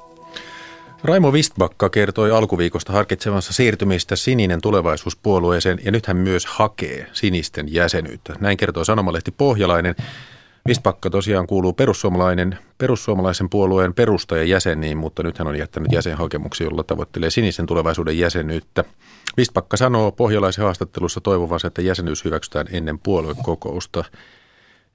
[1.04, 8.34] Raimo Vistbakka kertoi alkuviikosta harkitsemassa siirtymistä sininen tulevaisuuspuolueeseen ja nyt hän myös hakee sinisten jäsenyyttä.
[8.40, 9.94] Näin kertoi Sanomalehti Pohjalainen.
[10.68, 16.85] Vistbakka tosiaan kuuluu perussuomalainen, perussuomalaisen puolueen perustajan jäseniin, mutta nyt hän on jättänyt jäsenhakemuksia, jolla
[16.85, 18.85] tavoittelee sinisen tulevaisuuden jäsenyyttä.
[19.37, 24.05] Vistbakka sanoo pohjalaisen haastattelussa toivovansa, että jäsenyys hyväksytään ennen puoluekokousta,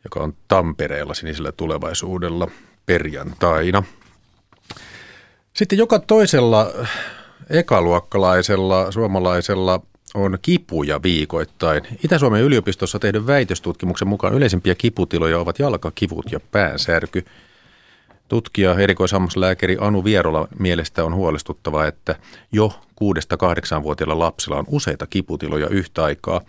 [0.04, 2.48] joka on Tampereella sinisellä tulevaisuudella
[2.86, 3.84] perjantaina.
[5.54, 6.72] Sitten joka toisella
[7.50, 9.82] ekaluokkalaisella suomalaisella
[10.16, 11.84] on kipuja viikoittain.
[12.04, 17.26] Itä-Suomen yliopistossa tehdyn väitöstutkimuksen mukaan yleisimpiä kiputiloja ovat jalkakivut ja päänsärky.
[18.28, 22.16] Tutkija erikoishammaslääkäri Anu Vierola mielestä on huolestuttavaa, että
[22.52, 26.42] jo 6-8-vuotiailla lapsilla on useita kiputiloja yhtä aikaa.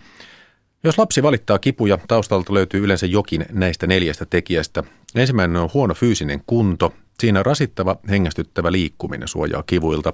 [0.83, 4.83] Jos lapsi valittaa kipuja, taustalta löytyy yleensä jokin näistä neljästä tekijästä.
[5.15, 6.93] Ensimmäinen on huono fyysinen kunto.
[7.19, 10.13] Siinä rasittava, hengästyttävä liikkuminen suojaa kivuilta.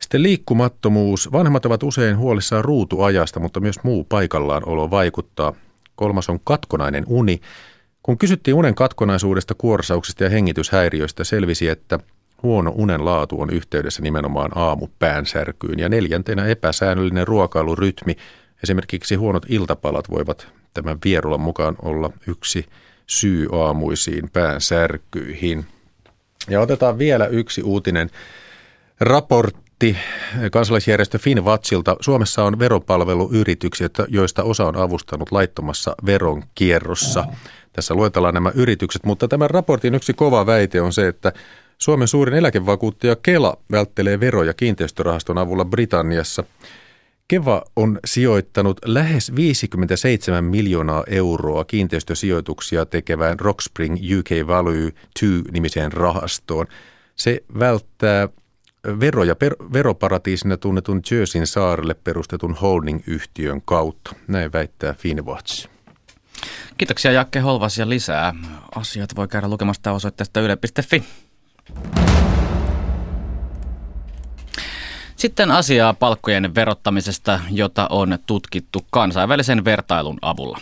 [0.00, 1.32] Sitten liikkumattomuus.
[1.32, 5.52] Vanhemmat ovat usein huolissaan ruutuajasta, mutta myös muu paikallaan olo vaikuttaa.
[5.96, 7.40] Kolmas on katkonainen uni.
[8.02, 11.98] Kun kysyttiin unen katkonaisuudesta, kuorsauksista ja hengityshäiriöistä, selvisi, että
[12.42, 15.78] huono unen laatu on yhteydessä nimenomaan aamupäänsärkyyn.
[15.78, 18.16] Ja neljäntenä epäsäännöllinen ruokailurytmi.
[18.62, 22.66] Esimerkiksi huonot iltapalat voivat tämän vierulan mukaan olla yksi
[23.06, 25.64] syy aamuisiin päänsärkyihin.
[26.48, 28.10] Ja otetaan vielä yksi uutinen.
[29.00, 29.65] Raportti
[30.52, 31.96] kansalaisjärjestö Finwatchilta.
[32.00, 37.24] Suomessa on veropalveluyrityksiä, joista osa on avustanut laittomassa veronkierrossa.
[37.72, 41.32] Tässä luetellaan nämä yritykset, mutta tämän raportin yksi kova väite on se, että
[41.78, 46.44] Suomen suurin eläkevakuuttaja Kela välttelee veroja kiinteistörahaston avulla Britanniassa.
[47.28, 56.66] Keva on sijoittanut lähes 57 miljoonaa euroa kiinteistösijoituksia tekevään Rockspring UK Value 2-nimiseen rahastoon.
[57.16, 58.28] Se välttää
[59.00, 64.14] veroja per, veroparatiisina tunnetun Jerseyn saarelle perustetun holding-yhtiön kautta.
[64.28, 65.68] Näin väittää Finwatch.
[66.78, 68.34] Kiitoksia Jakke Holvas ja lisää.
[68.74, 71.04] Asiat voi käydä lukemasta osoitteesta yle.fi.
[75.16, 80.58] Sitten asiaa palkkojen verottamisesta, jota on tutkittu kansainvälisen vertailun avulla.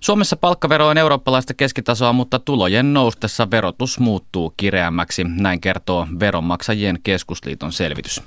[0.00, 7.72] Suomessa palkkavero on eurooppalaista keskitasoa, mutta tulojen noustessa verotus muuttuu kireämmäksi, näin kertoo Veronmaksajien keskusliiton
[7.72, 8.22] selvitys.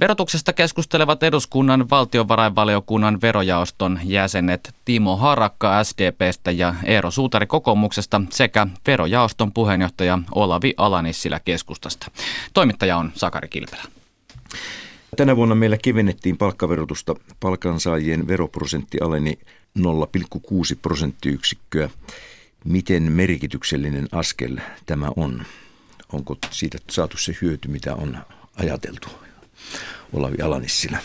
[0.00, 9.52] Verotuksesta keskustelevat eduskunnan valtiovarainvaliokunnan verojaoston jäsenet Timo Harakka SDPstä ja Eero Suutari kokoomuksesta sekä verojaoston
[9.52, 12.10] puheenjohtaja Olavi Alanissilä keskustasta.
[12.54, 13.82] Toimittaja on Sakari Kilpelä.
[15.18, 17.14] Tänä vuonna meillä kevennettiin palkkaverotusta.
[17.40, 19.38] Palkansaajien veroprosentti aleni
[19.78, 19.84] 0,6
[20.82, 21.90] prosenttiyksikköä.
[22.64, 25.42] Miten merkityksellinen askel tämä on?
[26.12, 28.18] Onko siitä saatu se hyöty, mitä on
[28.56, 29.08] ajateltu?
[30.12, 30.98] Olavi Alanissilä.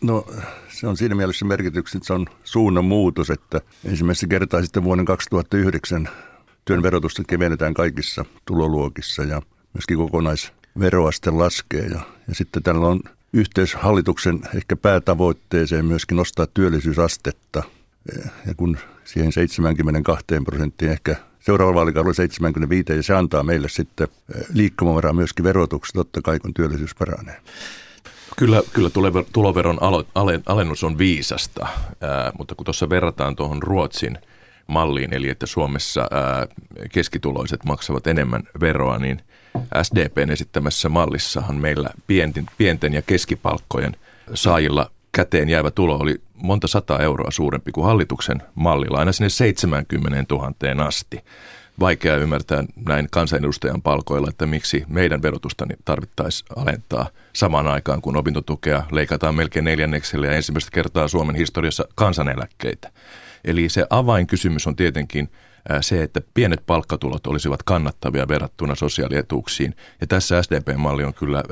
[0.00, 0.26] No
[0.68, 5.04] se on siinä mielessä merkityksen, että se on suunnan muutos, että ensimmäistä kertaa sitten vuoden
[5.04, 6.08] 2009
[6.64, 9.42] työn verotusta kevennetään kaikissa tuloluokissa ja
[9.72, 11.86] myöskin kokonaisveroaste laskee.
[11.86, 13.00] Ja, ja sitten tällä on
[13.34, 17.62] yhteys hallituksen ehkä päätavoitteeseen myöskin nostaa työllisyysastetta.
[18.46, 24.08] Ja kun siihen 72 prosenttiin ehkä seuraavalla vaalikaudella 75 ja se antaa meille sitten
[24.52, 27.40] liikkumavaraa myöskin verotuksessa totta kai kun työllisyys paranee.
[28.36, 28.90] Kyllä, kyllä
[29.32, 29.78] tuloveron
[30.46, 31.66] alennus on viisasta,
[32.38, 34.18] mutta kun tuossa verrataan tuohon Ruotsin
[34.66, 36.08] malliin, eli että Suomessa
[36.92, 39.22] keskituloiset maksavat enemmän veroa, niin–
[39.82, 43.96] SDPn esittämässä mallissahan meillä pienten, pienten ja keskipalkkojen
[44.34, 50.34] saajilla käteen jäävä tulo oli monta sata euroa suurempi kuin hallituksen mallilla, aina sinne 70
[50.34, 51.24] 000 asti.
[51.80, 58.82] Vaikea ymmärtää näin kansanedustajan palkoilla, että miksi meidän verotusta tarvittaisiin alentaa samaan aikaan, kun opintotukea
[58.92, 62.90] leikataan melkein neljänneksellä ja ensimmäistä kertaa Suomen historiassa kansaneläkkeitä.
[63.44, 65.28] Eli se avainkysymys on tietenkin–
[65.80, 69.76] se, että pienet palkkatulot olisivat kannattavia verrattuna sosiaalietuuksiin.
[70.00, 71.42] Ja tässä SDP-malli on kyllä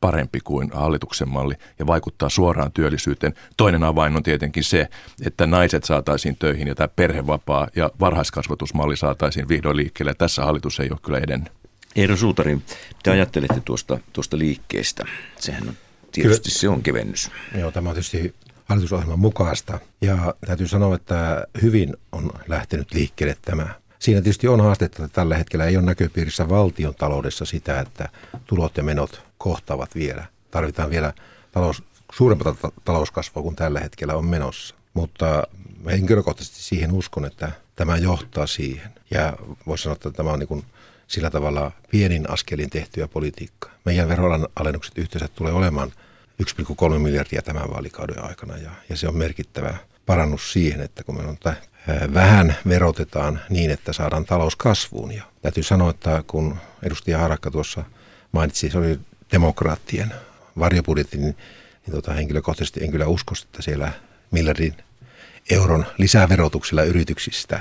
[0.00, 3.34] parempi kuin hallituksen malli ja vaikuttaa suoraan työllisyyteen.
[3.56, 4.88] Toinen avain on tietenkin se,
[5.26, 10.14] että naiset saataisiin töihin ja tämä perhevapaa ja varhaiskasvatusmalli saataisiin vihdoin liikkeelle.
[10.14, 11.52] Tässä hallitus ei ole kyllä edennyt.
[11.96, 12.58] Eero Suutari,
[13.02, 15.04] te ajattelette tuosta, tuosta liikkeestä.
[15.38, 15.74] Sehän on
[16.12, 16.60] tietysti kyllä.
[16.60, 17.30] se on kevennys.
[17.58, 19.78] Joo, tämä on tietysti hallitusohjelman mukaista.
[20.00, 23.68] Ja täytyy sanoa, että hyvin on lähtenyt liikkeelle tämä.
[23.98, 28.08] Siinä tietysti on haastetta, että tällä hetkellä ei ole näköpiirissä valtion taloudessa sitä, että
[28.46, 30.24] tulot ja menot kohtaavat vielä.
[30.50, 31.12] Tarvitaan vielä
[31.52, 34.74] talous, suurempaa talouskasvua kuin tällä hetkellä on menossa.
[34.94, 35.42] Mutta
[35.90, 38.90] henkilökohtaisesti siihen uskon, että tämä johtaa siihen.
[39.10, 39.32] Ja
[39.66, 40.64] voisi sanoa, että tämä on niin kuin
[41.06, 43.72] sillä tavalla pienin askelin tehtyä politiikkaa.
[43.84, 45.92] Meidän veroalennukset yhteensä tulee olemaan
[46.42, 49.74] 1,3 miljardia tämän vaalikauden aikana ja, ja se on merkittävä
[50.06, 51.38] parannus siihen, että kun me on
[52.14, 55.12] vähän verotetaan niin, että saadaan talous kasvuun.
[55.12, 57.84] Ja täytyy sanoa, että kun edustaja Harakka tuossa
[58.32, 59.00] mainitsi, se oli
[59.32, 60.12] demokraattien
[60.58, 61.36] varjobudjetti, niin,
[61.86, 63.92] niin tota, henkilökohtaisesti en kyllä usko, että siellä
[64.30, 64.74] miljardin
[65.50, 67.60] euron lisäverotuksella yrityksistä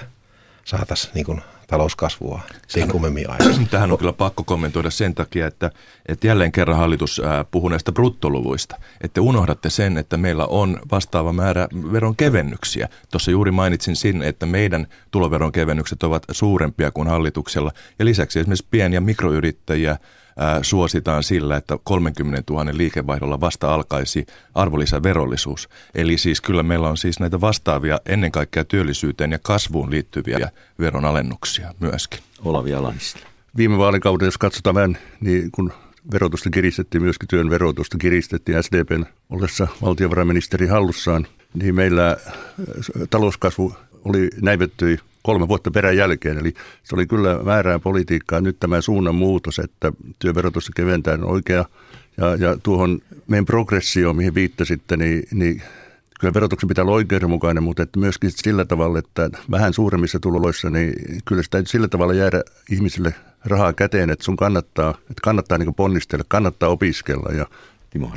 [0.66, 3.68] saataisiin niin talouskasvua sen kummemmin aikaisemmin.
[3.72, 5.72] Tähän on kyllä pakko kommentoida sen takia, että,
[6.06, 8.76] että jälleen kerran hallitus puhuu näistä bruttoluvuista.
[9.02, 12.90] Että unohdatte sen, että meillä on vastaava määrä veron kevennyksiä.
[13.12, 17.72] Tuossa juuri mainitsin sinne, että meidän tuloveron kevennykset ovat suurempia kuin hallituksella.
[18.00, 19.98] Ja lisäksi esimerkiksi pien- ja mikroyrittäjiä
[20.62, 25.70] suositaan sillä, että 30 000 liikevaihdolla vasta alkaisi arvonlisäverollisuus.
[25.96, 31.61] Eli siis kyllä meillä on siis näitä vastaavia ennen kaikkea työllisyyteen ja kasvuun liittyviä veronalennuksia
[31.80, 32.20] myöskin.
[32.46, 33.26] Olavi Alanisilla.
[33.58, 35.74] Viime vaalikauden, jos katsotaan vähän, niin kun
[36.14, 42.18] verotusta kiristettiin, myöskin työn verotusta kiristettiin SDPn ollessa valtiovarainministeri hallussaan, niin meillä
[43.10, 46.38] talouskasvu oli näivettyi kolme vuotta perän jälkeen.
[46.38, 48.42] Eli se oli kyllä väärää politiikkaa.
[48.42, 51.66] Nyt tämä suunnan muutos, että työverotusta keventää on oikea.
[52.18, 55.62] Ja, ja tuohon meidän progressioon, mihin viittasitte, niin, niin
[56.22, 60.94] kyllä verotuksen pitää olla oikeudenmukainen, mutta että myöskin sillä tavalla, että vähän suuremmissa tuloissa, niin
[61.26, 63.14] kyllä sitä sillä tavalla jäädä ihmisille
[63.46, 67.34] rahaa käteen, että sun kannattaa, että kannattaa niin ponnistella, kannattaa opiskella.
[67.34, 67.46] Ja
[67.90, 68.12] Timo.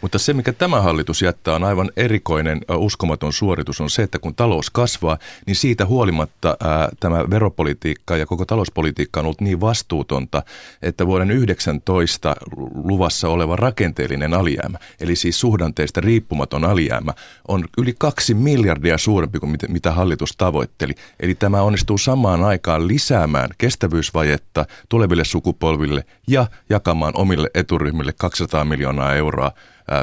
[0.00, 4.34] Mutta se, mikä tämä hallitus jättää, on aivan erikoinen, uskomaton suoritus, on se, että kun
[4.34, 10.42] talous kasvaa, niin siitä huolimatta ää, tämä veropolitiikka ja koko talouspolitiikka on ollut niin vastuutonta,
[10.82, 12.36] että vuoden 19
[12.74, 17.12] luvassa oleva rakenteellinen alijäämä, eli siis suhdanteista riippumaton alijäämä,
[17.48, 20.94] on yli kaksi miljardia suurempi kuin mitä, mitä hallitus tavoitteli.
[21.20, 29.14] Eli tämä onnistuu samaan aikaan lisäämään kestävyysvajetta tuleville sukupolville ja jakamaan omille eturyhmille 200 miljoonaa
[29.14, 29.52] euroa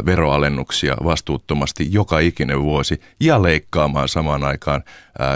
[0.05, 4.83] veroalennuksia vastuuttomasti joka ikinen vuosi ja leikkaamaan samaan aikaan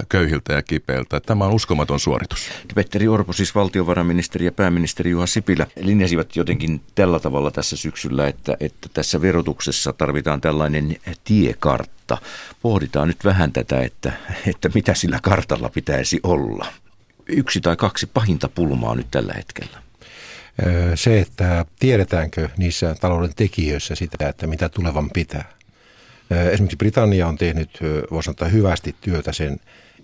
[0.10, 1.20] köyhiltä ja kipeiltä.
[1.20, 2.50] Tämä on uskomaton suoritus.
[2.76, 8.58] Petteri Orpo, siis valtiovarainministeri ja pääministeri Juha Sipilä linjasivat jotenkin tällä tavalla tässä syksyllä, että,
[8.60, 12.18] että tässä verotuksessa tarvitaan tällainen tiekartta.
[12.62, 14.14] Pohditaan nyt vähän tätä, että,
[14.48, 16.68] että mitä sillä kartalla pitäisi olla.
[17.28, 19.87] Yksi tai kaksi pahinta pulmaa nyt tällä hetkellä
[20.96, 25.58] se, että tiedetäänkö niissä talouden tekijöissä sitä, että mitä tulevan pitää.
[26.52, 27.80] Esimerkiksi Britannia on tehnyt,
[28.12, 29.60] voisi sanoa, hyvästi työtä sen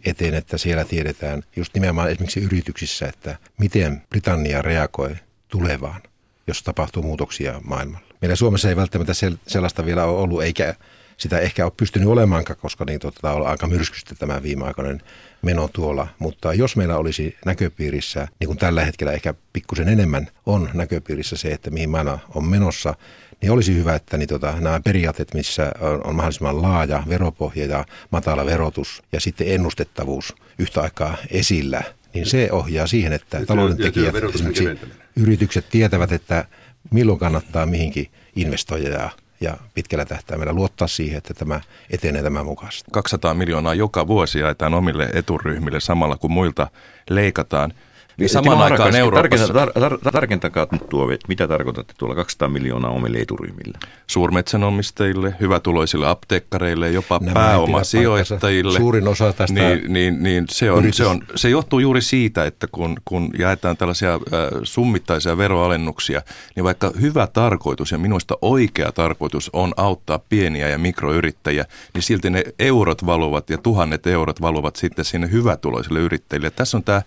[0.06, 5.16] eteen, että siellä tiedetään just nimenomaan esimerkiksi yrityksissä, että miten Britannia reagoi
[5.48, 6.02] tulevaan,
[6.48, 8.06] jos tapahtuu muutoksia maailmalla.
[8.22, 9.13] Meillä Suomessa ei välttämättä
[9.48, 10.76] sellaista vielä ole ollut, eikä
[11.18, 15.02] sitä ehkä ole pystynyt olemaankaan, koska niin tota, on aika myrskystä tämä viimeaikainen
[15.43, 16.08] meno tuolla.
[16.19, 21.51] Mutta jos meillä olisi näköpiirissä, niin kuin tällä hetkellä ehkä pikkusen enemmän on näköpiirissä se,
[21.51, 22.95] että mihin maailma on menossa,
[23.41, 27.86] niin olisi hyvä, että niin tota, nämä periaatteet, missä on, on mahdollisimman laaja veropohja ja
[28.12, 34.15] matala verotus ja sitten ennustettavuus yhtä aikaa esillä, niin se ohjaa siihen, että talouden tekijät,
[34.15, 34.69] esimerkiksi
[35.15, 36.45] yritykset tietävät, että
[36.91, 39.10] milloin kannattaa mihinkin investoida ja
[39.43, 42.91] ja pitkällä tähtäimellä luottaa siihen, että tämä etenee tämän mukaisesti.
[42.91, 46.67] 200 miljoonaa joka vuosi jaetaan omille eturyhmille samalla kun muilta
[47.10, 47.73] leikataan–
[48.17, 49.54] niin samaan aikaan Euroopassa...
[49.54, 53.78] Tar- tar- tarkentakaa nyt tuo, että mitä tarkoitatte tuolla 200 miljoonaa omille eturyhmille?
[54.08, 58.78] Suurmetsänomistajille, hyvätuloisille apteekkareille, jopa Nämä pääomasijoittajille.
[58.78, 62.67] Suurin osa tästä niin, niin, niin se, on, se, on, se johtuu juuri siitä, että
[62.71, 64.19] kun, kun jaetaan tällaisia äh,
[64.63, 66.21] summittaisia veroalennuksia,
[66.56, 72.30] niin vaikka hyvä tarkoitus ja minusta oikea tarkoitus on auttaa pieniä ja mikroyrittäjiä, niin silti
[72.30, 76.49] ne eurot valuvat ja tuhannet eurot valuvat sitten sinne hyvätuloisille yrittäjille.
[76.49, 77.02] Tässä on tämä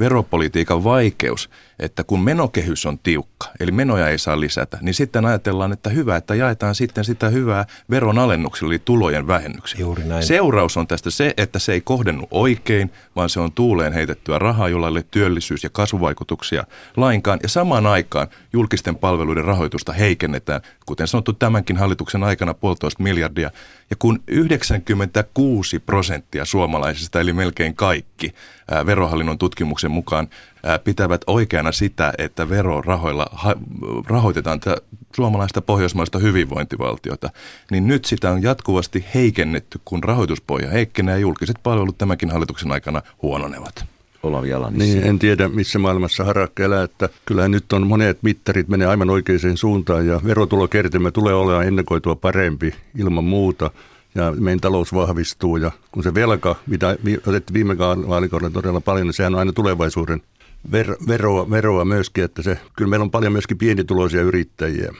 [0.00, 5.72] veropolitiikan vaikeus, että kun menokehys on tiukka, eli menoja ei saa lisätä, niin sitten ajatellaan,
[5.72, 9.80] että hyvä, että jaetaan sitten sitä hyvää veronalennuksilla, eli tulojen vähennyksiä.
[9.80, 10.22] Juuri näin.
[10.22, 14.68] Seuraus on tästä se, että se ei kohdennu oikein, vaan se on tuuleen heitettyä rahaa,
[14.68, 16.64] jolla ei ole työllisyys- ja kasvuvaikutuksia
[16.96, 17.38] lainkaan.
[17.42, 23.50] Ja samaan aikaan julkisten palveluiden rahoitusta heikennetään, kuten sanottu tämänkin hallituksen aikana puolitoista miljardia.
[23.90, 28.34] Ja kun 96 prosenttia suomalaisista, eli melkein kaikki,
[28.86, 30.28] verohallinnon tutkimuksen mukaan
[30.84, 33.26] pitävät oikeana sitä, että verorahoilla
[34.06, 34.76] rahoitetaan tätä
[35.16, 37.30] suomalaista pohjoismaista hyvinvointivaltiota,
[37.70, 43.02] niin nyt sitä on jatkuvasti heikennetty, kun rahoituspohja heikkenee ja julkiset palvelut tämänkin hallituksen aikana
[43.22, 43.84] huononevat.
[44.22, 48.88] Olavi Niin, en tiedä missä maailmassa harakka elää, että kyllähän nyt on monet mittarit menee
[48.88, 53.70] aivan oikeaan suuntaan ja verotulokertymä tulee olemaan ennakoitua parempi ilman muuta
[54.14, 59.14] ja meidän talous vahvistuu ja kun se velka, mitä otettiin viime vaalikaudella todella paljon, niin
[59.14, 60.22] sehän on aina tulevaisuuden
[60.72, 64.94] ver, veroa, veroa myöskin, että se, kyllä meillä on paljon myöskin pienituloisia yrittäjiä.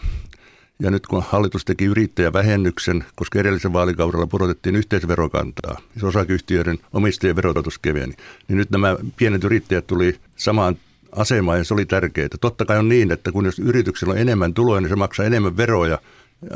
[0.81, 7.79] Ja nyt kun hallitus teki yrittäjävähennyksen, koska edellisen vaalikaudella pudotettiin yhteisverokantaa, siis osakeyhtiöiden omistajien verotus
[7.79, 8.14] keveni,
[8.49, 10.77] niin nyt nämä pienet yrittäjät tuli samaan
[11.12, 12.29] asemaan ja se oli tärkeää.
[12.40, 15.57] Totta kai on niin, että kun jos yrityksellä on enemmän tuloja, niin se maksaa enemmän
[15.57, 15.99] veroja.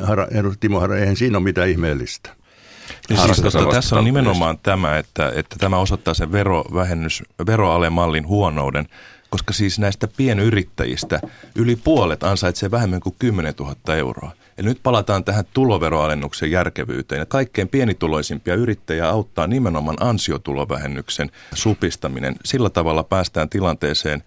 [0.02, 0.26] Hara,
[0.60, 2.36] Timo Hara, eihän siinä ole mitään ihmeellistä.
[3.08, 8.88] Ja siis tosta, tässä on nimenomaan tämä, että, että tämä osoittaa sen verovähennys, veroalemallin huonouden,
[9.34, 11.20] koska siis näistä pienyrittäjistä
[11.56, 14.32] yli puolet ansaitsee vähemmän kuin 10 000 euroa.
[14.56, 17.18] Ja nyt palataan tähän tuloveroalennuksen järkevyyteen.
[17.18, 22.36] Ja kaikkein pienituloisimpia yrittäjiä auttaa nimenomaan ansiotulovähennyksen supistaminen.
[22.44, 24.22] Sillä tavalla päästään tilanteeseen,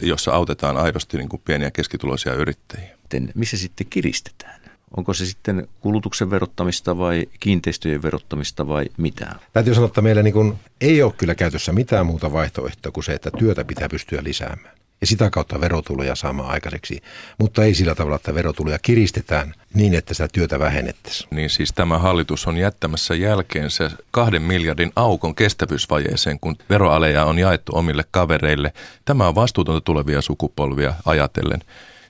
[0.00, 2.96] jossa autetaan aidosti niin kuin pieniä keskituloisia yrittäjiä.
[3.34, 4.61] Missä sitten kiristetään?
[4.96, 9.34] Onko se sitten kulutuksen verottamista vai kiinteistöjen verottamista vai mitä?
[9.52, 13.30] Täytyy sanoa, että meillä niin ei ole kyllä käytössä mitään muuta vaihtoehtoa kuin se, että
[13.38, 14.74] työtä pitää pystyä lisäämään.
[15.00, 17.02] Ja sitä kautta verotuloja saamaan aikaiseksi,
[17.38, 21.28] mutta ei sillä tavalla, että verotuloja kiristetään niin, että sitä työtä vähennettäisiin.
[21.30, 27.72] Niin siis tämä hallitus on jättämässä jälkeensä kahden miljardin aukon kestävyysvajeeseen, kun veroaleja on jaettu
[27.74, 28.72] omille kavereille.
[29.04, 31.60] Tämä on vastuutonta tulevia sukupolvia ajatellen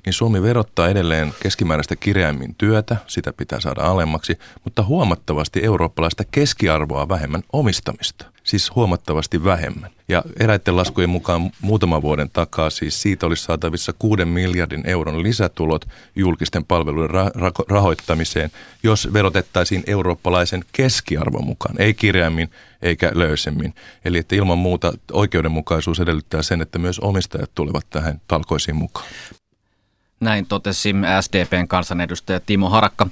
[0.06, 7.08] niin Suomi verottaa edelleen keskimääräistä kireämmin työtä, sitä pitää saada alemmaksi, mutta huomattavasti eurooppalaista keskiarvoa
[7.08, 8.32] vähemmän omistamista.
[8.44, 9.90] Siis huomattavasti vähemmän.
[10.08, 15.84] Ja eräiden laskujen mukaan muutaman vuoden takaa siis siitä olisi saatavissa 6 miljardin euron lisätulot
[16.16, 18.50] julkisten palveluiden ra- ra- rahoittamiseen,
[18.82, 22.50] jos verotettaisiin eurooppalaisen keskiarvon mukaan, ei kireämmin
[22.82, 23.74] eikä löysemmin.
[24.04, 29.06] Eli että ilman muuta oikeudenmukaisuus edellyttää sen, että myös omistajat tulevat tähän talkoisiin mukaan.
[30.22, 33.06] Näin totesi SDPn kansanedustaja Timo Harakka.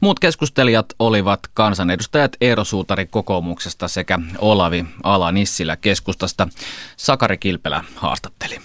[0.00, 6.48] Muut keskustelijat olivat kansanedustajat Eero Suutari kokoomuksesta sekä Olavi Ala-Nissilä keskustasta.
[6.96, 8.58] Sakari Kilpelä haastatteli.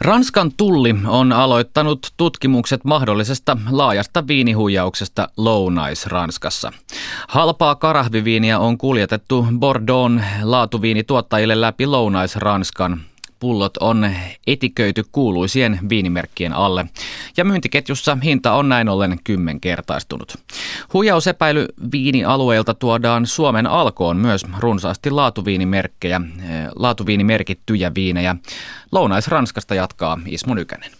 [0.00, 6.72] Ranskan tulli on aloittanut tutkimukset mahdollisesta laajasta viinihuijauksesta Lounais-Ranskassa.
[7.28, 13.09] Halpaa karahviviiniä on kuljetettu Bordeaux laatuviinituottajille läpi Lounais-Ranskan
[13.40, 14.10] pullot on
[14.46, 16.86] etiköity kuuluisien viinimerkkien alle
[17.36, 20.34] ja myyntiketjussa hinta on näin ollen kymmenkertaistunut.
[20.92, 26.44] Huijausepäily viinialueelta tuodaan Suomen alkoon myös runsaasti laatuviinimerkkejä, eh,
[26.76, 28.36] laatuviinimerkittyjä viinejä.
[28.92, 30.99] Lounais-Ranskasta jatkaa Ismo Nykänen.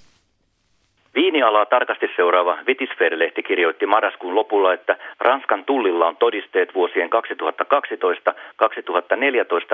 [1.20, 7.10] Viinialaa tarkasti seuraava Vitisfer-lehti kirjoitti marraskuun lopulla, että Ranskan tullilla on todisteet vuosien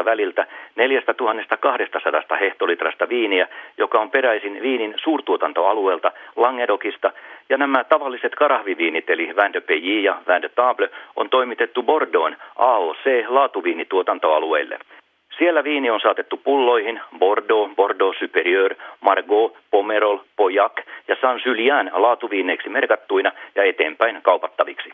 [0.00, 7.12] 2012-2014 väliltä 4200 hehtolitrasta viiniä, joka on peräisin viinin suurtuotantoalueelta Langedokista,
[7.48, 12.36] ja nämä tavalliset karahviviinit eli Vin de Pays ja Vin de Table on toimitettu Bordeaux
[12.56, 14.78] AOC-laatuviinituotantoalueille.
[15.38, 20.72] Siellä viini on saatettu pulloihin Bordeaux, Bordeaux Superieur, Margot, Pomerol, Pojac
[21.08, 24.90] ja Saint-Julien laatuviineiksi merkattuina ja eteenpäin kaupattaviksi.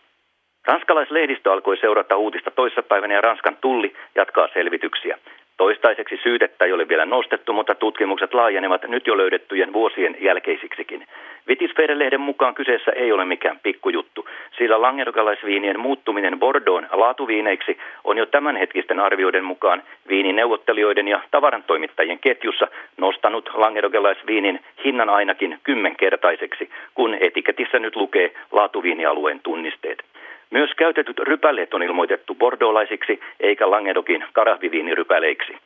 [0.67, 5.19] Ranskalaislehdistö alkoi seurata uutista toissapäivänä ja Ranskan tulli jatkaa selvityksiä.
[5.63, 11.07] Toistaiseksi syytettä ei ole vielä nostettu, mutta tutkimukset laajenevat nyt jo löydettyjen vuosien jälkeisiksikin.
[11.49, 19.01] Vitisfeire-lehden mukaan kyseessä ei ole mikään pikkujuttu, sillä langerokalaisviinien muuttuminen Bordeaux laatuviineiksi on jo tämänhetkisten
[19.01, 28.33] arvioiden mukaan viinineuvottelijoiden ja tavarantoimittajien ketjussa nostanut langerokalaisviinin hinnan ainakin kymmenkertaiseksi, kun etiketissä nyt lukee
[28.53, 30.12] laatuviinialueen tunnisteet.
[30.53, 35.57] Myös käytetyt rypäleet on ilmoitettu bordolaisiksi eikä Langedokin karahviviinirypäleiksi.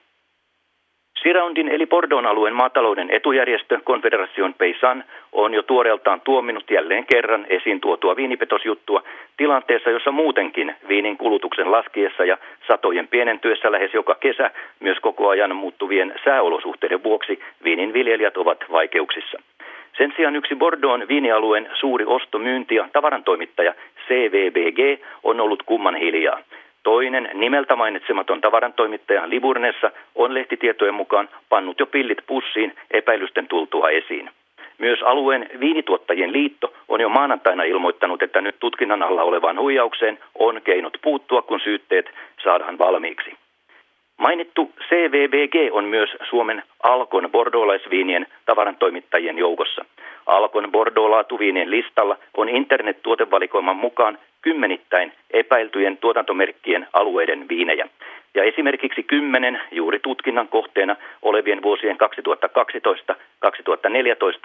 [1.22, 7.80] Siraundin eli Bordon alueen maatalouden etujärjestö Confederation Paysan on jo tuoreeltaan tuominut jälleen kerran esiin
[7.80, 9.02] tuotua viinipetosjuttua
[9.36, 15.56] tilanteessa, jossa muutenkin viinin kulutuksen laskiessa ja satojen pienentyessä lähes joka kesä myös koko ajan
[15.56, 19.38] muuttuvien sääolosuhteiden vuoksi viinin viljelijät ovat vaikeuksissa.
[19.96, 23.74] Sen sijaan yksi Bordeaux viinialueen suuri ostomyynti- ja tavarantoimittaja
[24.08, 26.38] CVBG on ollut kumman hiljaa.
[26.82, 34.30] Toinen nimeltä mainitsematon tavarantoimittaja Liburnessa on lehtitietojen mukaan pannut jo pillit pussiin epäilysten tultua esiin.
[34.78, 40.60] Myös alueen viinituottajien liitto on jo maanantaina ilmoittanut, että nyt tutkinnan alla olevaan huijaukseen on
[40.64, 42.10] keinot puuttua, kun syytteet
[42.44, 43.36] saadaan valmiiksi.
[44.16, 49.84] Mainittu CVBG on myös Suomen Alkon bordolaisviinien tavarantoimittajien joukossa.
[50.26, 57.88] Alkon Bordeaux-laatuviinien listalla on internet-tuotevalikoiman mukaan kymmenittäin epäiltyjen tuotantomerkkien alueiden viinejä.
[58.34, 61.96] Ja esimerkiksi kymmenen juuri tutkinnan kohteena olevien vuosien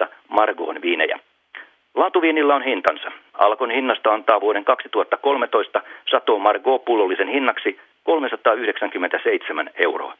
[0.04, 1.18] 2012-2014 Margoon viinejä.
[1.94, 3.12] Laatuviinillä on hintansa.
[3.38, 10.14] Alkon hinnasta antaa vuoden 2013 Sato Margot pullollisen hinnaksi 397 euroa.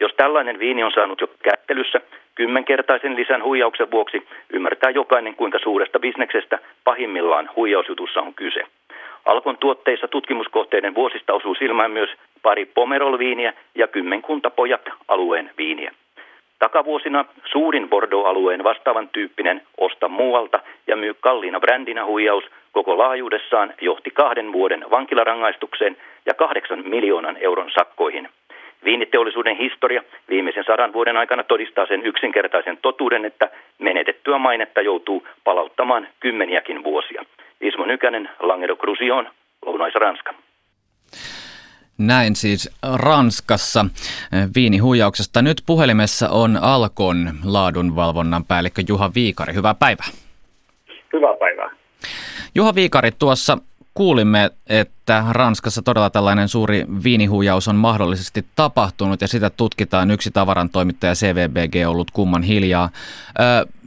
[0.00, 2.00] Jos tällainen viini on saanut jo kättelyssä
[2.34, 8.60] kymmenkertaisen lisän huijauksen vuoksi, ymmärtää jokainen kuinka suuresta bisneksestä pahimmillaan huijausjutussa on kyse.
[9.26, 12.10] Alkon tuotteissa tutkimuskohteiden vuosista osuu silmään myös
[12.42, 15.92] pari Pomerol-viiniä ja kymmenkunta pojat alueen viiniä.
[16.58, 24.10] Takavuosina suurin Bordeaux-alueen vastaavan tyyppinen osta muualta ja myy kalliina brändinä huijaus koko laajuudessaan johti
[24.10, 25.96] kahden vuoden vankilarangaistukseen
[26.26, 28.28] ja kahdeksan miljoonan euron sakkoihin.
[28.84, 36.08] Viiniteollisuuden historia viimeisen sadan vuoden aikana todistaa sen yksinkertaisen totuuden, että menetettyä mainetta joutuu palauttamaan
[36.20, 37.24] kymmeniäkin vuosia.
[37.60, 39.28] Ismo Nykänen, Languedoc-Roussillon,
[39.66, 40.34] Lounais-Ranska.
[41.98, 43.84] Näin siis Ranskassa
[44.54, 45.42] viinihuijauksesta.
[45.42, 49.54] Nyt puhelimessa on Alkon laadunvalvonnan päällikkö Juha Viikari.
[49.54, 50.06] Hyvää päivää.
[51.12, 51.70] Hyvää päivää.
[52.54, 53.58] Juha Viikari, tuossa
[53.94, 60.10] kuulimme, että Ranskassa todella tällainen suuri viinihuijaus on mahdollisesti tapahtunut ja sitä tutkitaan.
[60.10, 62.88] Yksi tavarantoimittaja CVBG on ollut kumman hiljaa.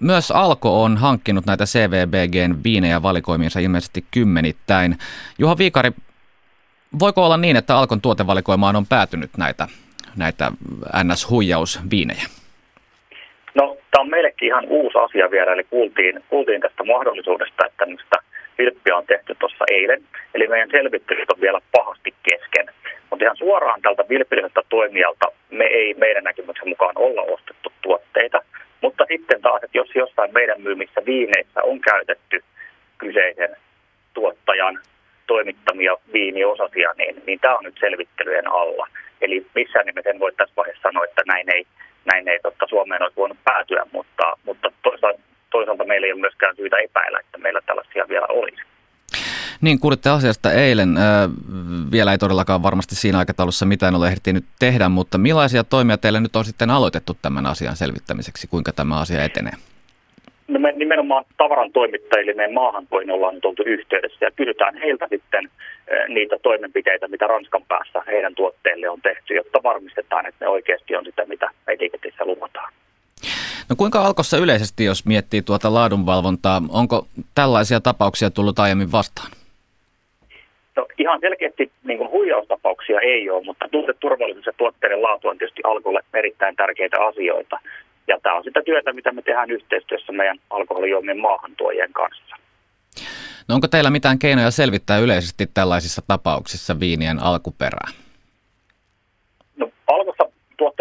[0.02, 4.98] Myös Alko on hankkinut näitä CVBGn viinejä valikoimiinsa ilmeisesti kymmenittäin.
[5.40, 5.92] Juha Viikari,
[7.00, 9.68] voiko olla niin, että Alkon tuotevalikoimaan on päätynyt näitä,
[10.16, 10.52] näitä
[11.04, 12.28] NS-huijausviinejä?
[13.56, 18.16] No, tämä on meillekin ihan uusi asia vielä, eli kuultiin, kuultiin tästä mahdollisuudesta, että tämmöistä
[18.58, 20.04] vilppiä on tehty tuossa eilen.
[20.34, 22.66] Eli meidän selvittelyt on vielä pahasti kesken.
[23.10, 28.42] Mutta ihan suoraan tältä vilpilliseltä toimijalta me ei meidän näkemyksen mukaan olla ostettu tuotteita.
[28.82, 32.44] Mutta sitten taas, että jos jossain meidän myymissä viineissä on käytetty
[32.98, 33.58] kyseisen
[34.14, 34.80] tuottajan
[35.28, 38.88] toimittamia viiniosasia, niin, niin tämä on nyt selvittelyjen alla.
[39.22, 41.66] Eli missään nimessä en voi tässä vaiheessa sanoa, että näin ei,
[42.06, 45.20] näin ei totta Suomeen olisi voinut päätyä, mutta, mutta toisaalta,
[45.52, 48.62] toisaalta meillä ei ole myöskään syytä epäillä, että meillä tällaisia vielä olisi.
[49.62, 50.96] Niin, kuulitte asiasta eilen.
[51.92, 56.36] Vielä ei todellakaan varmasti siinä aikataulussa mitään ole ehtinyt tehdä, mutta millaisia toimia teille nyt
[56.36, 58.48] on sitten aloitettu tämän asian selvittämiseksi?
[58.48, 59.54] Kuinka tämä asia etenee?
[60.48, 65.50] No me nimenomaan tavaran toimittajille meidän maahantoihin ollaan nyt oltu yhteydessä ja kysytään heiltä sitten
[66.08, 71.06] niitä toimenpiteitä, mitä Ranskan päässä heidän tuotteille on tehty, jotta varmistetaan, että ne oikeasti on
[71.06, 72.74] sitä, mitä etiketissä luvataan.
[73.70, 79.32] No kuinka alkossa yleisesti, jos miettii tuota laadunvalvontaa, onko tällaisia tapauksia tullut aiemmin vastaan?
[80.76, 85.62] No ihan selkeästi niin kuin huijaustapauksia ei ole, mutta tuoteturvallisuus ja tuotteiden laatu on tietysti
[85.64, 87.60] alkolle erittäin tärkeitä asioita.
[88.08, 92.36] Ja tämä on sitä työtä, mitä me tehdään yhteistyössä meidän alkoholijuomien maahantuojien kanssa.
[93.48, 98.05] No onko teillä mitään keinoja selvittää yleisesti tällaisissa tapauksissa viinien alkuperää?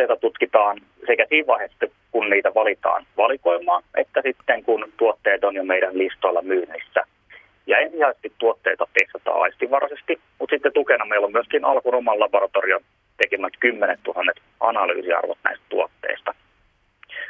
[0.06, 5.64] Tuotteita tutkitaan sekä siinä vaiheessa, kun niitä valitaan valikoimaan, että sitten kun tuotteet on jo
[5.64, 7.04] meidän listoilla myynnissä.
[7.66, 12.80] Ja ensisijaisesti tuotteita testataan aistivaraisesti, mutta sitten tukena meillä on myöskin alkun oman laboratorion
[13.16, 16.34] tekemät 10 000 analyysiarvot näistä tuotteista.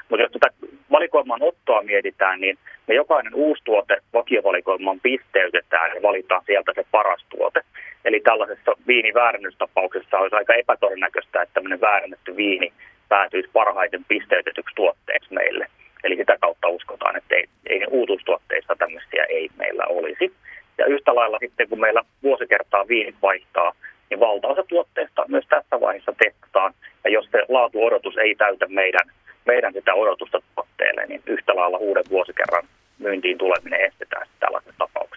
[0.09, 0.47] Mutta jos tätä
[0.91, 7.25] valikoiman ottoa mietitään, niin me jokainen uusi tuote vakiovalikoimaan pisteytetään ja valitaan sieltä se paras
[7.29, 7.61] tuote.
[8.05, 12.73] Eli tällaisessa viiniväärennystapauksessa olisi aika epätodennäköistä, että tämmöinen väärennetty viini
[13.09, 15.67] päätyisi parhaiten pisteytetyksi tuotteeksi meille.
[16.05, 20.33] Eli sitä kautta uskotaan, että ei, ei uutuustuotteista tämmöisiä ei meillä olisi.
[20.79, 23.73] Ja yhtä lailla sitten, kun meillä vuosikertaa viinit vaihtaa,
[24.11, 26.75] niin valtaosa tuotteista myös tässä vaiheessa testataan.
[27.05, 29.07] Ja jos se laatuodotus ei täytä meidän,
[29.45, 32.65] meidän sitä odotusta tuotteelle, niin yhtä lailla uuden vuosikerran
[32.99, 35.14] myyntiin tuleminen estetään tällaisessa tapauksessa.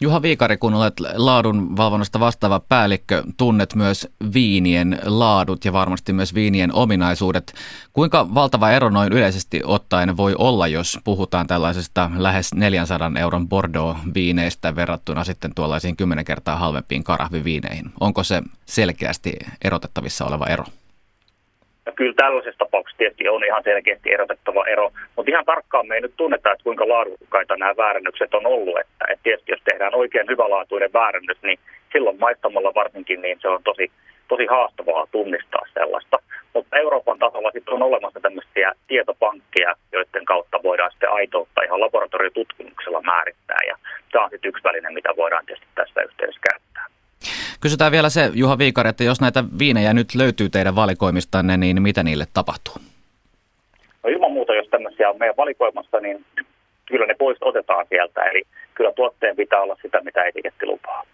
[0.00, 6.34] Juha Viikari, kun olet laadun valvonnasta vastaava päällikkö, tunnet myös viinien laadut ja varmasti myös
[6.34, 7.54] viinien ominaisuudet.
[7.92, 14.76] Kuinka valtava ero noin yleisesti ottaen voi olla, jos puhutaan tällaisesta lähes 400 euron Bordeaux-viineistä
[14.76, 17.92] verrattuna sitten tuollaisiin kymmenen kertaa halvempiin karahviviineihin?
[18.00, 19.32] Onko se selkeästi
[19.64, 20.64] erotettavissa oleva ero?
[21.86, 26.00] Ja kyllä tällaisessa tapauksessa tietysti on ihan selkeästi erotettava ero, mutta ihan tarkkaan me ei
[26.00, 28.78] nyt tunneta, että kuinka laadukkaita nämä väärännykset on ollut.
[28.80, 31.58] Että, että tietysti jos tehdään oikein hyvälaatuinen väärännys, niin
[31.92, 33.90] silloin maistamalla varsinkin niin se on tosi,
[34.28, 36.18] tosi haastavaa tunnistaa sellaista.
[36.54, 43.02] Mutta Euroopan tasolla sitten on olemassa tämmöisiä tietopankkeja, joiden kautta voidaan sitten aitoutta ihan laboratoriotutkimuksella
[43.02, 43.58] määrittää.
[43.66, 43.76] Ja
[44.12, 45.66] tämä on sitten yksi väline, mitä voidaan tietysti.
[47.64, 52.02] Kysytään vielä se, Juha Viikari, että jos näitä viinejä nyt löytyy teidän valikoimistanne, niin mitä
[52.02, 52.74] niille tapahtuu?
[54.02, 56.24] No ilman muuta, jos tämmöisiä on meidän valikoimassa, niin
[56.86, 58.22] kyllä ne pois otetaan sieltä.
[58.22, 58.42] Eli
[58.74, 61.04] kyllä tuotteen pitää olla sitä, mitä etiketti lupaa.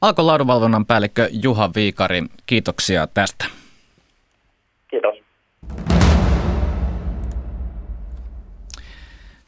[0.00, 3.44] Alkon laadunvalvonnan päällikkö Juha Viikari, kiitoksia tästä.
[4.88, 5.14] Kiitos.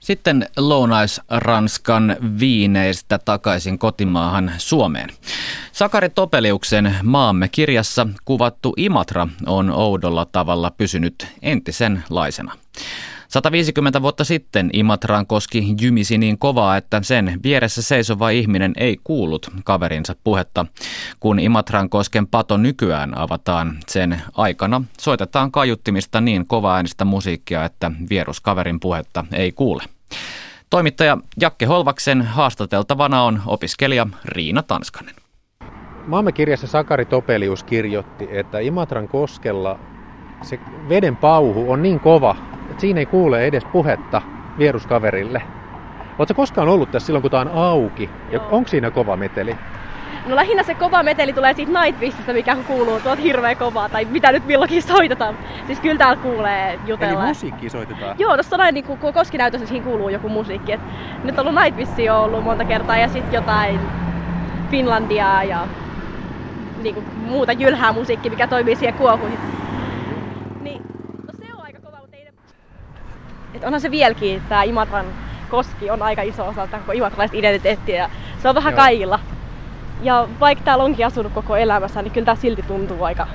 [0.02, 5.10] Sitten Lounais-Ranskan viineistä takaisin kotimaahan Suomeen.
[5.72, 12.52] Sakari Topeliuksen Maamme kirjassa kuvattu Imatra on oudolla tavalla pysynyt entisenlaisena.
[13.32, 19.50] 150 vuotta sitten Imatraan koski jymisi niin kovaa, että sen vieressä seisova ihminen ei kuullut
[19.64, 20.66] kaverinsa puhetta.
[21.20, 27.90] Kun Imatran kosken pato nykyään avataan, sen aikana soitetaan kaiuttimista niin kovaa äänistä musiikkia, että
[28.10, 29.82] vieruskaverin puhetta ei kuule.
[30.70, 35.14] Toimittaja Jakke Holvaksen haastateltavana on opiskelija Riina Tanskanen.
[36.06, 39.78] Maamme kirjassa Sakari Topelius kirjoitti, että Imatran koskella
[40.42, 42.36] se veden pauhu on niin kova,
[42.82, 44.22] siinä ei kuule edes puhetta
[44.58, 45.42] vieruskaverille.
[46.18, 48.10] Oletko koskaan ollut tässä silloin, kun tämä on auki?
[48.30, 49.56] Ja onko siinä kova meteli?
[50.26, 54.32] No lähinnä se kova meteli tulee siitä Nightwishista, mikä kuuluu tuot hirveä kovaa, tai mitä
[54.32, 55.38] nyt milloinkin soitetaan.
[55.66, 57.20] Siis kyllä täällä kuulee jutella.
[57.20, 58.16] Eli musiikki soitetaan?
[58.18, 60.72] Joo, tossa noin niin kuin koskinäytössä siihen kuuluu joku musiikki.
[60.72, 60.80] Et
[61.24, 63.80] nyt on ollut Nightwish on ollut monta kertaa ja sitten jotain
[64.70, 65.66] Finlandiaa ja
[66.82, 69.38] niin kuin muuta jylhää musiikki, mikä toimii siihen kuohuihin.
[70.60, 70.82] Niin,
[71.26, 72.30] no se on aika kova, mutta ei ne...
[73.54, 75.06] Et onhan se vieläkin, tämä Imatran
[75.50, 78.10] koski on aika iso osa koko imatralaista identiteettiä ja
[78.42, 78.76] se on vähän Joo.
[78.82, 79.20] kaikilla.
[80.02, 83.26] Ja vaikka täällä onkin asunut koko elämässä, niin kyllä tämä silti tuntuu aika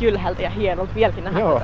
[0.00, 1.62] jylhältä ja hienolta vieläkin nähdä Joo.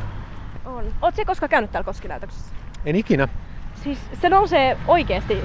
[0.64, 0.84] On.
[1.02, 2.52] Oletko koskaan käynyt täällä koskinäytöksessä?
[2.86, 3.28] En ikinä.
[3.74, 5.44] Siis se nousee oikeesti.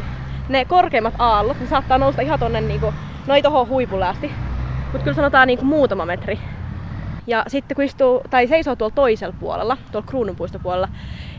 [0.49, 2.93] Ne korkeimmat aallot, ne saattaa nousta ihan tonne niinku,
[3.27, 4.31] no ei tohon huipulle asti.
[4.83, 6.39] Mutta kyllä sanotaan niinku muutama metri.
[7.27, 10.89] Ja sitten kun istuu, tai seisoo tuolla toisella puolella, tuolla kruununpuistopuolella,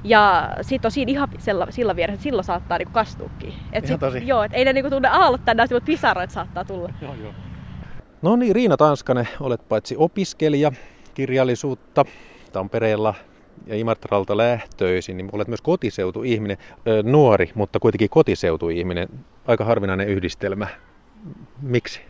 [0.04, 3.54] ja sit on siinä ihan sillä, sillä vieressä, että silloin saattaa niinku kastuukin.
[3.72, 4.26] Et sit, tosi.
[4.26, 6.88] Joo, et ei ne niinku tunne aallot tänne asti, mutta pisaroit saattaa tulla.
[7.02, 7.32] Joo, joo.
[8.22, 10.72] No niin, Riina Tanskanen, olet paitsi opiskelija
[11.14, 12.04] kirjallisuutta
[12.52, 13.14] Tampereella
[13.66, 16.56] ja Imartralta lähtöisin, niin olet myös kotiseutuihminen,
[16.86, 19.08] ö, nuori, mutta kuitenkin kotiseutuihminen.
[19.46, 20.66] Aika harvinainen yhdistelmä.
[21.62, 22.00] Miksi?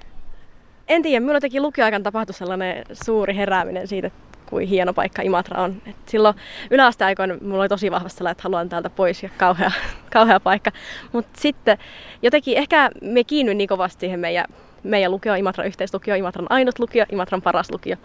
[0.89, 4.11] En tiedä, minulla teki lukioaikan tapahtui sellainen suuri herääminen siitä,
[4.47, 5.83] kuin hieno paikka Imatra on.
[5.87, 6.37] Et silloin
[6.71, 9.71] yläasteaikoina mulla oli tosi vahvasti sellainen, että haluan täältä pois ja kauhea,
[10.13, 10.71] kauhea paikka.
[11.13, 11.79] Mutta sitten
[12.23, 14.45] jotenkin ehkä me kiinnyin niin kovasti siihen meidän,
[14.83, 17.97] meidän lukio, Imatran yhteislukio, Imatran ainut lukio, Imatran paras lukio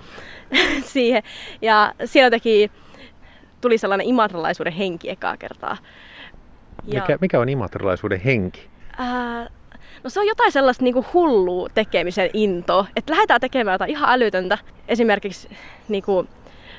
[0.94, 1.24] siihen.
[1.62, 2.72] Ja siellä teki,
[3.62, 5.78] tuli sellainen imatralaisuuden henki ekaa kertaa.
[6.86, 8.68] Ja, mikä, mikä on imatralaisuuden henki?
[8.98, 9.48] Ää,
[10.04, 14.58] No se on jotain sellaista niinku hullua tekemisen into, että lähdetään tekemään jotain ihan älytöntä.
[14.88, 15.50] Esimerkiksi
[15.88, 16.28] niinku,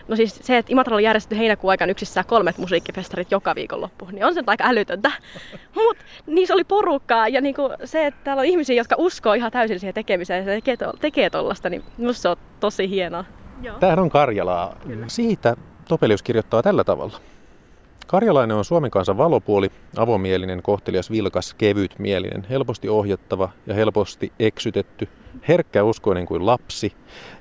[0.09, 4.35] no siis se, että Imatralla järjestetty heinäkuun aikana yksissään kolmet musiikkifestarit joka viikonloppu, niin on
[4.35, 5.13] se aika älytöntä.
[5.75, 9.81] Mutta niissä oli porukkaa ja niinku se, että täällä on ihmisiä, jotka uskoo ihan täysin
[9.81, 13.25] siihen tekemiseen ja tekee, to- tekee tollasta, niin musta se on tosi hienoa.
[13.81, 14.77] Tämähän on Karjalaa.
[14.87, 15.09] Kyllä.
[15.09, 15.57] Siitä
[15.89, 17.21] Topelius kirjoittaa tällä tavalla.
[18.09, 25.09] Karjalainen on Suomen kansan valopuoli, avomielinen, kohtelias, vilkas, kevytmielinen, helposti ohjattava ja helposti eksytetty,
[25.49, 26.93] herkkä uskoinen kuin lapsi,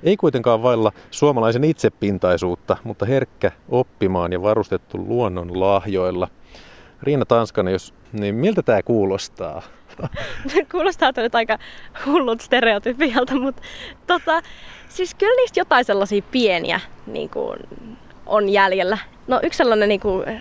[0.02, 6.28] ei kuitenkaan vailla suomalaisen itsepintaisuutta, mutta herkkä oppimaan ja varustettu luonnon lahjoilla.
[7.02, 9.62] Riina Tanskanen, jos, niin miltä tämä kuulostaa?
[10.72, 11.58] Kuulostaa nyt aika
[12.06, 13.62] hullut stereotypialta, mutta
[14.06, 14.42] tota,
[14.88, 17.58] siis kyllä niistä jotain sellaisia pieniä niin kuin,
[18.26, 18.98] on jäljellä.
[19.28, 20.40] No yksi sellainen niin kuin,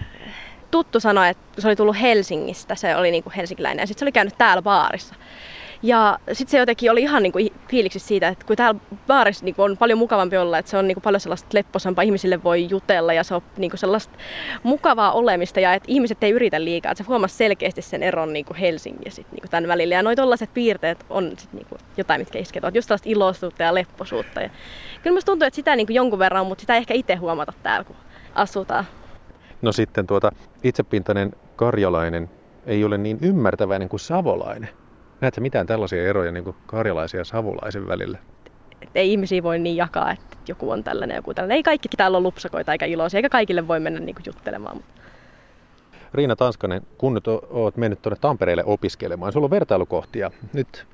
[0.71, 4.05] tuttu sanoi, että se oli tullut Helsingistä, se oli niin kuin helsinkiläinen, ja sitten se
[4.05, 5.15] oli käynyt täällä baarissa.
[5.83, 9.77] Ja sitten se jotenkin oli ihan niinku fiiliksi siitä, että kun täällä baarissa niinku on
[9.77, 13.35] paljon mukavampi olla, että se on niinku paljon sellaista lepposampaa, ihmisille voi jutella ja se
[13.35, 14.17] on niinku sellaista
[14.63, 16.91] mukavaa olemista ja että ihmiset ei yritä liikaa.
[16.91, 19.95] Että se huomasi selkeästi sen eron niinku Helsingin ja sit niinku tämän välillä.
[19.95, 22.75] Ja noi tollaiset piirteet on sit niinku jotain, mitkä isketään.
[22.75, 24.41] Just tällaista iloisuutta ja lepposuutta.
[24.41, 24.49] Ja
[25.03, 27.83] kyllä musta tuntuu, että sitä niinku jonkun verran mutta sitä ei ehkä itse huomata täällä,
[27.83, 27.95] kun
[28.37, 28.85] asutaan.
[29.61, 30.31] No sitten tuota,
[30.63, 32.29] itsepintainen karjalainen
[32.65, 34.69] ei ole niin ymmärtäväinen kuin savolainen.
[35.21, 38.17] Näetkö mitään tällaisia eroja niin kuin karjalaisen ja savolaisen välillä?
[38.81, 41.55] Et ei ihmisiä voi niin jakaa, että joku on tällainen ja joku tällainen.
[41.55, 44.79] Ei kaikki täällä ole lupsakoita eikä iloisia, eikä kaikille voi mennä niin kuin juttelemaan.
[46.13, 50.87] Riina Tanskanen, kun nyt olet mennyt tuonne Tampereelle opiskelemaan, sulla on vertailukohtia nyt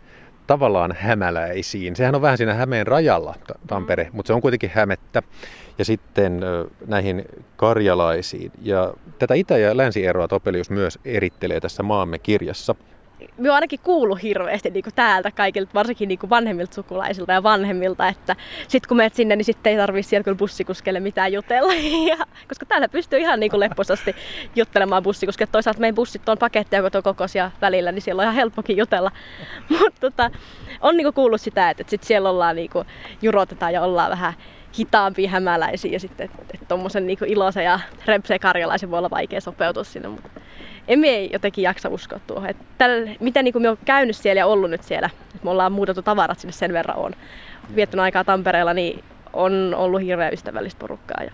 [0.48, 1.96] tavallaan hämäläisiin.
[1.96, 3.36] Sehän on vähän siinä Hämeen rajalla
[3.68, 5.24] Tampere, mutta se on kuitenkin Hämettä.
[5.78, 6.42] Ja sitten
[6.88, 8.52] näihin karjalaisiin.
[8.62, 12.76] Ja tätä itä- ja länsieroa Topelius myös erittelee tässä maamme kirjassa
[13.38, 17.44] me on ainakin kuullut hirveästi niin kuin täältä kaikilta, varsinkin niin kuin vanhemmilta sukulaisilta ja
[17.44, 18.36] vanhemmilta, että
[18.68, 21.74] sitten kun menet sinne, niin sitten ei tarvitse siellä kyllä bussikuskelle mitään jutella.
[22.08, 22.18] Ja,
[22.48, 24.16] koska täällä pystyy ihan niin kuin lepposasti
[24.56, 25.50] juttelemaan bussikuskelle.
[25.52, 29.12] Toisaalta meidän bussit on paketteja koko kokoisia välillä, niin siellä on ihan helppokin jutella.
[29.80, 30.32] Mutta tota,
[30.82, 32.88] on niin kuin kuullut sitä, että sit siellä ollaan niin kuin,
[33.22, 34.34] jurotetaan ja ollaan vähän
[34.80, 36.30] hitaampia hämäläisiä ja sitten,
[36.68, 40.08] tuommoisen niin iloisen ja repseen karjalaisen voi olla vaikea sopeutua sinne.
[40.08, 40.30] Mutta
[40.88, 42.50] emme ei jotenkin jaksa uskoa tuohon.
[42.50, 45.10] Että tällä, mitä niin kuin me on käynyt siellä ja ollut nyt siellä,
[45.44, 47.12] me ollaan muutettu tavarat sinne sen verran on
[47.76, 49.04] viettänyt aikaa Tampereella, niin
[49.34, 51.24] on ollut hirveän ystävällistä porukkaa.
[51.24, 51.32] Ja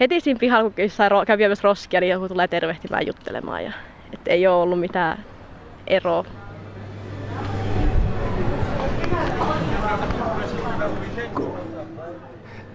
[0.00, 3.64] heti siinä pihalla, kun käy viemässä roskia, niin joku tulee tervehtimään juttelemaan.
[3.64, 3.72] Ja,
[4.12, 5.24] että ei ole ollut mitään
[5.86, 6.24] eroa.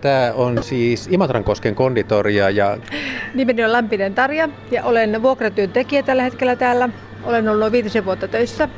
[0.01, 2.77] Tämä on siis Imatrankosken konditoria ja...
[3.33, 6.89] Nimeni on Lämpinen Tarja ja olen vuokratyöntekijä tällä hetkellä täällä.
[7.23, 8.69] Olen ollut noin viitisen vuotta töissä.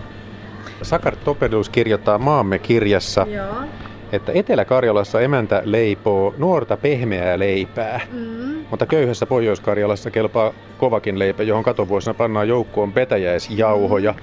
[0.81, 3.55] Sakar Topelius kirjoittaa Maamme kirjassa, Joo.
[4.11, 8.65] että Etelä-Karjalassa emäntä leipoo nuorta pehmeää leipää, Mm.
[8.69, 14.13] mutta köyhässä Pohjois-Karjalassa kelpaa kovakin leipä, johon katovuosina pannaan joukkoon petäjäisjauhoja.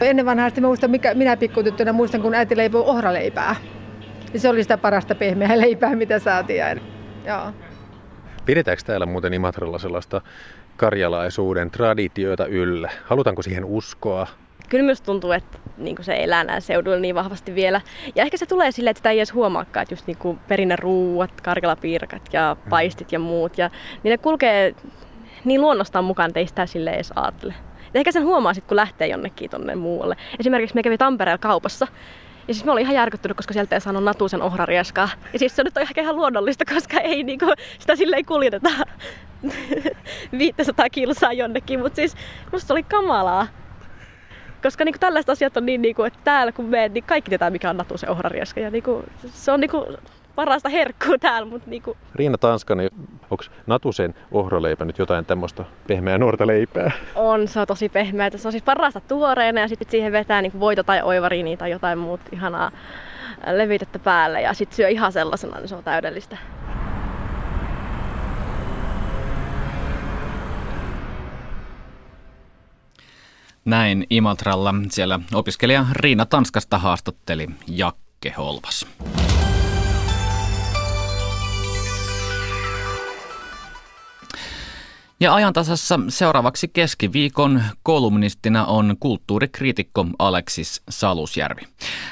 [0.00, 3.56] Ennen vanhaasti muistan, mikä, minä pikkutyttönä muistan, kun äiti leipoi ohraleipää.
[4.36, 6.80] Se oli sitä parasta pehmeää leipää, mitä saatiin aina.
[7.26, 7.52] Joo.
[8.44, 10.20] Pidetäänkö täällä muuten Imatralla sellaista
[10.76, 12.90] karjalaisuuden traditioita yllä?
[13.04, 14.26] Halutaanko siihen uskoa?
[14.68, 17.80] Kyllä myös tuntuu, että niin se elää näillä seuduilla niin vahvasti vielä.
[18.14, 21.40] Ja ehkä se tulee silleen, että sitä ei edes huomaakaan, että just niin kuin perinneruuat,
[21.40, 23.58] karkalapiirakat ja paistit ja muut.
[23.58, 23.70] Ja
[24.02, 24.74] niin ne kulkee
[25.44, 27.54] niin luonnostaan mukaan, että ei sitä silleen edes ajattele.
[27.94, 30.16] Ja ehkä sen huomaa sitten, kun lähtee jonnekin tonne muualle.
[30.40, 31.86] Esimerkiksi me kävi Tampereella kaupassa.
[32.48, 35.08] Ja siis mä olin ihan järkyttynyt, koska sieltä ei saanut natusen ohrarieskaa.
[35.32, 37.46] Ja siis se nyt on ehkä ihan luonnollista, koska ei niinku,
[37.78, 38.70] sitä silleen kuljeteta
[40.38, 41.80] 500 kilsaa jonnekin.
[41.80, 42.16] Mutta siis
[42.52, 43.46] musta se oli kamalaa.
[44.62, 47.70] Koska niinku tällaiset asiat on niin, niinku, että täällä kun meet, niin kaikki tietää mikä
[47.70, 48.60] on natusen ohrarieska.
[48.60, 49.86] Ja niinku, se on niinku
[50.34, 52.90] parasta herkkua täällä, mutta niinku, Riina Tanskanen,
[53.30, 56.90] onko Natusen ohraleipä nyt jotain tämmöistä pehmeää nuorta leipää?
[57.14, 58.30] on, se on tosi pehmeä.
[58.36, 61.98] Se on siis parasta tuoreena ja sitten siihen vetää niinku voita tai oivariini tai jotain
[61.98, 62.70] muuta ihanaa
[63.52, 66.36] levitettä päälle ja sitten syö ihan sellaisena, niin se on täydellistä.
[73.64, 78.86] Näin Imatralla siellä opiskelija Riina Tanskasta haastatteli Jakke Holvas.
[85.22, 91.62] Ja ajantasassa seuraavaksi keskiviikon kolumnistina on kulttuurikriitikko Aleksis Salusjärvi.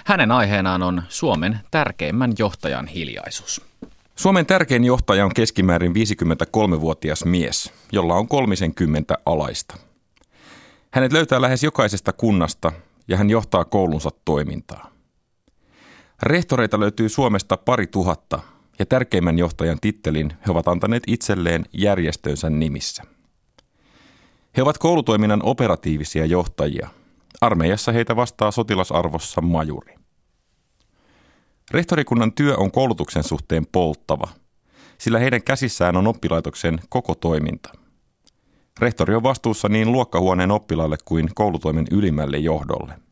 [0.04, 3.61] Hänen aiheenaan on Suomen tärkeimmän johtajan hiljaisuus.
[4.16, 9.76] Suomen tärkein johtaja on keskimäärin 53-vuotias mies, jolla on 30 alaista.
[10.90, 12.72] Hänet löytää lähes jokaisesta kunnasta
[13.09, 14.90] ja hän johtaa koulunsa toimintaa.
[16.22, 18.40] Rehtoreita löytyy Suomesta pari tuhatta
[18.79, 23.03] ja tärkeimmän johtajan tittelin he ovat antaneet itselleen järjestönsä nimissä.
[24.57, 26.89] He ovat koulutoiminnan operatiivisia johtajia.
[27.41, 29.95] Armeijassa heitä vastaa sotilasarvossa majuri.
[31.70, 34.29] Rehtorikunnan työ on koulutuksen suhteen polttava,
[34.99, 37.72] sillä heidän käsissään on oppilaitoksen koko toiminta.
[38.79, 43.07] Rehtori on vastuussa niin luokkahuoneen oppilaille kuin koulutoimen ylimmälle johdolle.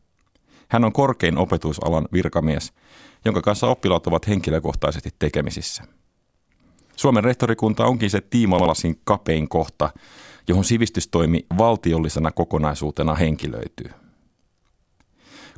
[0.67, 2.73] Hän on korkein opetusalan virkamies,
[3.25, 5.83] jonka kanssa oppilaat ovat henkilökohtaisesti tekemisissä.
[6.95, 9.89] Suomen rehtorikunta onkin se tiimalasin kapein kohta,
[10.47, 13.91] johon sivistystoimi valtiollisena kokonaisuutena henkilöityy.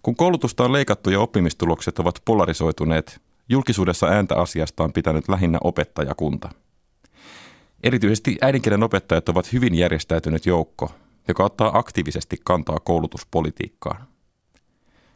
[0.04, 6.50] Kun koulutusta on leikattu ja oppimistulokset ovat polarisoituneet, julkisuudessa ääntä asiasta on pitänyt lähinnä opettajakunta.
[7.84, 10.92] Erityisesti äidinkielen opettajat ovat hyvin järjestäytynyt joukko,
[11.28, 14.08] joka ottaa aktiivisesti kantaa koulutuspolitiikkaan.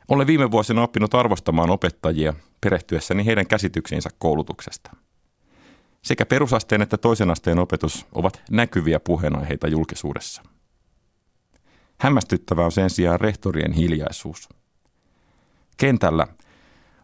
[0.08, 4.92] Olen viime vuosina oppinut arvostamaan opettajia perehtyessäni heidän käsityksiinsä koulutuksesta.
[6.02, 10.44] Sekä perusasteen että toisen asteen opetus ovat näkyviä puheenaiheita julkisuudessa.
[12.00, 14.50] Hämmästyttävää on sen sijaan rehtorien hiljaisuus.
[15.78, 16.28] Kentällä,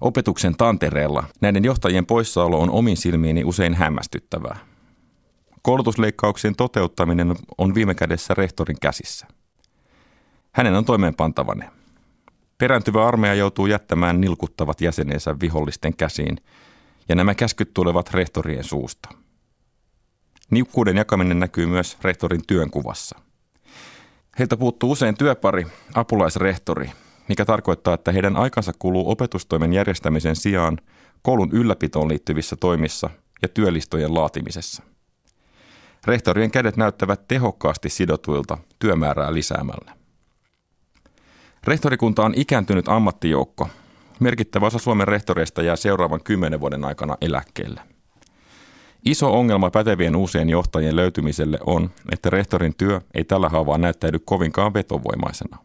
[0.01, 4.57] opetuksen tantereella, näiden johtajien poissaolo on omin silmiini usein hämmästyttävää.
[5.61, 9.27] Koulutusleikkauksien toteuttaminen on viime kädessä rehtorin käsissä.
[10.51, 11.78] Hänen on toimeenpantava ne.
[12.59, 16.37] Perääntyvä armeija joutuu jättämään nilkuttavat jäsenensä vihollisten käsiin,
[17.09, 19.09] ja nämä käskyt tulevat rehtorien suusta.
[20.51, 23.19] Niukkuuden jakaminen näkyy myös rehtorin työnkuvassa.
[24.39, 26.91] Heiltä puuttuu usein työpari, apulaisrehtori,
[27.29, 30.77] mikä tarkoittaa, että heidän aikansa kuluu opetustoimen järjestämisen sijaan
[31.21, 33.09] koulun ylläpitoon liittyvissä toimissa
[33.41, 34.83] ja työlistojen laatimisessa.
[36.05, 39.98] Rehtorien kädet näyttävät tehokkaasti sidotuilta työmäärää lisäämällä.
[41.63, 43.69] Rehtorikunta on ikääntynyt ammattijoukko.
[44.19, 47.81] Merkittävä osa Suomen rehtoreista jää seuraavan kymmenen vuoden aikana eläkkeelle.
[49.05, 54.73] Iso ongelma pätevien uusien johtajien löytymiselle on, että rehtorin työ ei tällä haavaa näyttäydy kovinkaan
[54.73, 55.57] vetovoimaisena.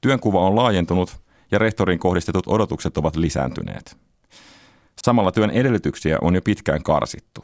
[0.00, 1.16] Työnkuva on laajentunut
[1.50, 3.96] ja rehtoriin kohdistetut odotukset ovat lisääntyneet.
[5.02, 7.40] Samalla työn edellytyksiä on jo pitkään karsittu.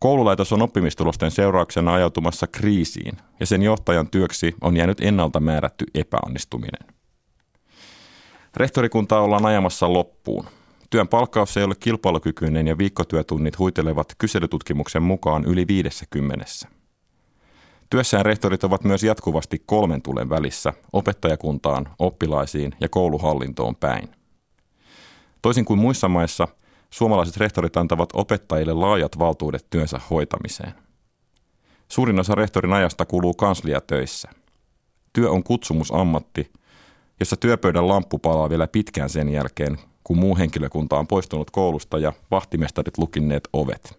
[0.00, 6.94] Koululaitos on oppimistulosten seurauksena ajautumassa kriisiin ja sen johtajan työksi on jäänyt ennalta määrätty epäonnistuminen.
[8.56, 10.44] Rehtorikuntaa ollaan ajamassa loppuun.
[10.90, 16.44] Työn palkkaus ei ole kilpailukykyinen ja viikkotyötunnit huitelevat kyselytutkimuksen mukaan yli 50.
[17.90, 24.08] Työssään rehtorit ovat myös jatkuvasti kolmen tulen välissä opettajakuntaan, oppilaisiin ja kouluhallintoon päin.
[25.42, 26.48] Toisin kuin muissa maissa,
[26.90, 30.74] suomalaiset rehtorit antavat opettajille laajat valtuudet työnsä hoitamiseen.
[31.88, 34.28] Suurin osa rehtorin ajasta kuluu kansliatöissä.
[35.12, 36.52] Työ on kutsumusammatti,
[37.20, 42.12] jossa työpöydän lamppu palaa vielä pitkään sen jälkeen, kun muu henkilökunta on poistunut koulusta ja
[42.30, 43.98] vahtimestarit lukinneet ovet.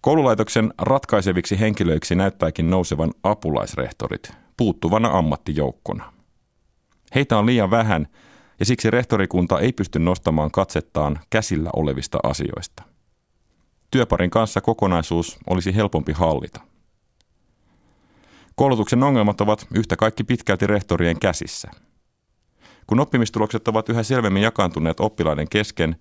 [0.00, 6.12] Koululaitoksen ratkaiseviksi henkilöiksi näyttääkin nousevan apulaisrehtorit, puuttuvana ammattijoukkona.
[7.14, 8.08] Heitä on liian vähän
[8.62, 12.82] ja siksi rehtorikunta ei pysty nostamaan katsettaan käsillä olevista asioista.
[13.90, 16.60] Työparin kanssa kokonaisuus olisi helpompi hallita.
[18.54, 21.70] Koulutuksen ongelmat ovat yhtä kaikki pitkälti rehtorien käsissä.
[22.86, 25.96] Kun oppimistulokset ovat yhä selvemmin jakaantuneet oppilaiden kesken,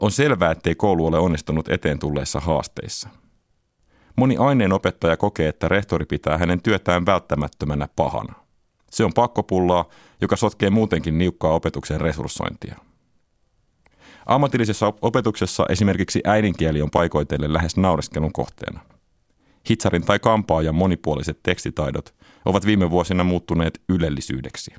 [0.00, 3.08] on selvää, ettei koulu ole onnistunut eteen tulleissa haasteissa.
[4.16, 8.47] Moni aineen opettaja kokee, että rehtori pitää hänen työtään välttämättömänä pahana.
[8.90, 9.84] Se on pakkopullaa,
[10.20, 12.76] joka sotkee muutenkin niukkaa opetuksen resurssointia.
[14.26, 18.80] Ammatillisessa opetuksessa esimerkiksi äidinkieli on paikoitellen lähes naureskelun kohteena.
[19.70, 22.14] Hitsarin tai kampaajan monipuoliset tekstitaidot
[22.44, 24.74] ovat viime vuosina muuttuneet ylellisyydeksi.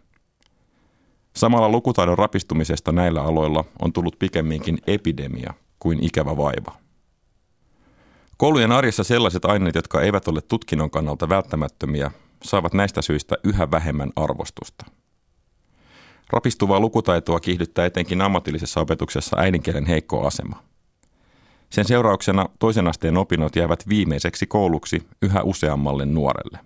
[1.35, 6.77] Samalla lukutaidon rapistumisesta näillä aloilla on tullut pikemminkin epidemia kuin ikävä vaiva.
[8.37, 12.11] Koulujen arjessa sellaiset aineet, jotka eivät ole tutkinnon kannalta välttämättömiä,
[12.43, 14.85] saavat näistä syistä yhä vähemmän arvostusta.
[16.29, 20.63] Rapistuvaa lukutaitoa kiihdyttää etenkin ammatillisessa opetuksessa äidinkielen heikko asema.
[21.69, 26.59] Sen seurauksena toisen asteen opinnot jäävät viimeiseksi kouluksi yhä useammalle nuorelle.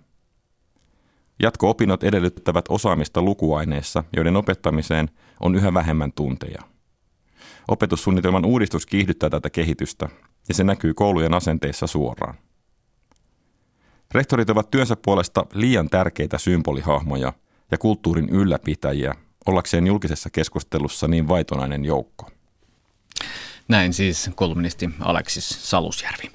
[1.42, 5.10] Jatko-opinnot edellyttävät osaamista lukuaineissa, joiden opettamiseen
[5.40, 6.62] on yhä vähemmän tunteja.
[7.68, 10.08] Opetussuunnitelman uudistus kiihdyttää tätä kehitystä
[10.48, 12.34] ja se näkyy koulujen asenteissa suoraan.
[14.14, 17.32] Rehtorit ovat työnsä puolesta liian tärkeitä symbolihahmoja
[17.70, 19.14] ja kulttuurin ylläpitäjiä
[19.46, 22.30] ollakseen julkisessa keskustelussa niin vaitonainen joukko.
[23.68, 26.30] Näin siis kolumnisti Aleksis Salusjärvi.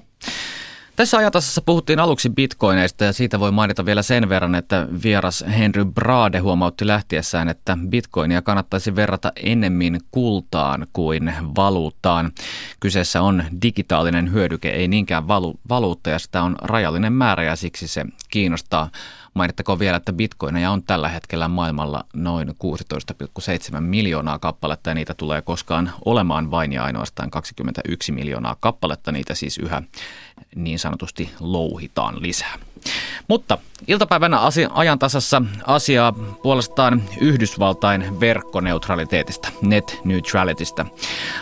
[1.00, 5.84] Tässä ajatasassa puhuttiin aluksi bitcoineista ja siitä voi mainita vielä sen verran, että vieras Henry
[5.84, 12.32] Brade huomautti lähtiessään, että bitcoinia kannattaisi verrata ennemmin kultaan kuin valuuttaan.
[12.80, 17.88] Kyseessä on digitaalinen hyödyke, ei niinkään valu- valuutta ja sitä on rajallinen määrä ja siksi
[17.88, 18.90] se kiinnostaa.
[19.34, 25.42] Mainittakoon vielä, että bitcoineja on tällä hetkellä maailmalla noin 16,7 miljoonaa kappaletta ja niitä tulee
[25.42, 29.12] koskaan olemaan vain ja ainoastaan 21 miljoonaa kappaletta.
[29.12, 29.82] Niitä siis yhä
[30.54, 32.69] niin sanotusti louhitaan lisää.
[33.28, 33.58] Mutta
[33.88, 36.12] iltapäivänä asia, ajan tasassa asiaa
[36.42, 40.86] puolestaan Yhdysvaltain verkkoneutraliteetista, net neutralitystä.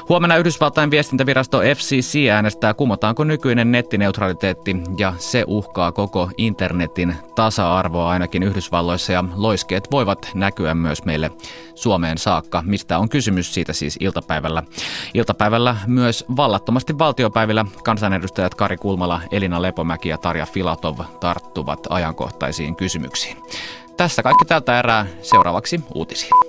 [0.09, 8.43] Huomenna Yhdysvaltain viestintävirasto FCC äänestää kumotaanko nykyinen nettineutraliteetti ja se uhkaa koko internetin tasa-arvoa ainakin
[8.43, 11.30] Yhdysvalloissa ja loiskeet voivat näkyä myös meille
[11.74, 12.62] Suomeen saakka.
[12.66, 14.62] Mistä on kysymys siitä siis iltapäivällä?
[15.14, 20.99] Iltapäivällä myös vallattomasti valtiopäivillä kansanedustajat Kari Kulmala, Elina Lepomäki ja Tarja Filatov
[21.29, 23.37] tarttuvat ajankohtaisiin kysymyksiin.
[23.97, 25.07] Tässä kaikki tältä erää.
[25.22, 26.47] Seuraavaksi uutisia.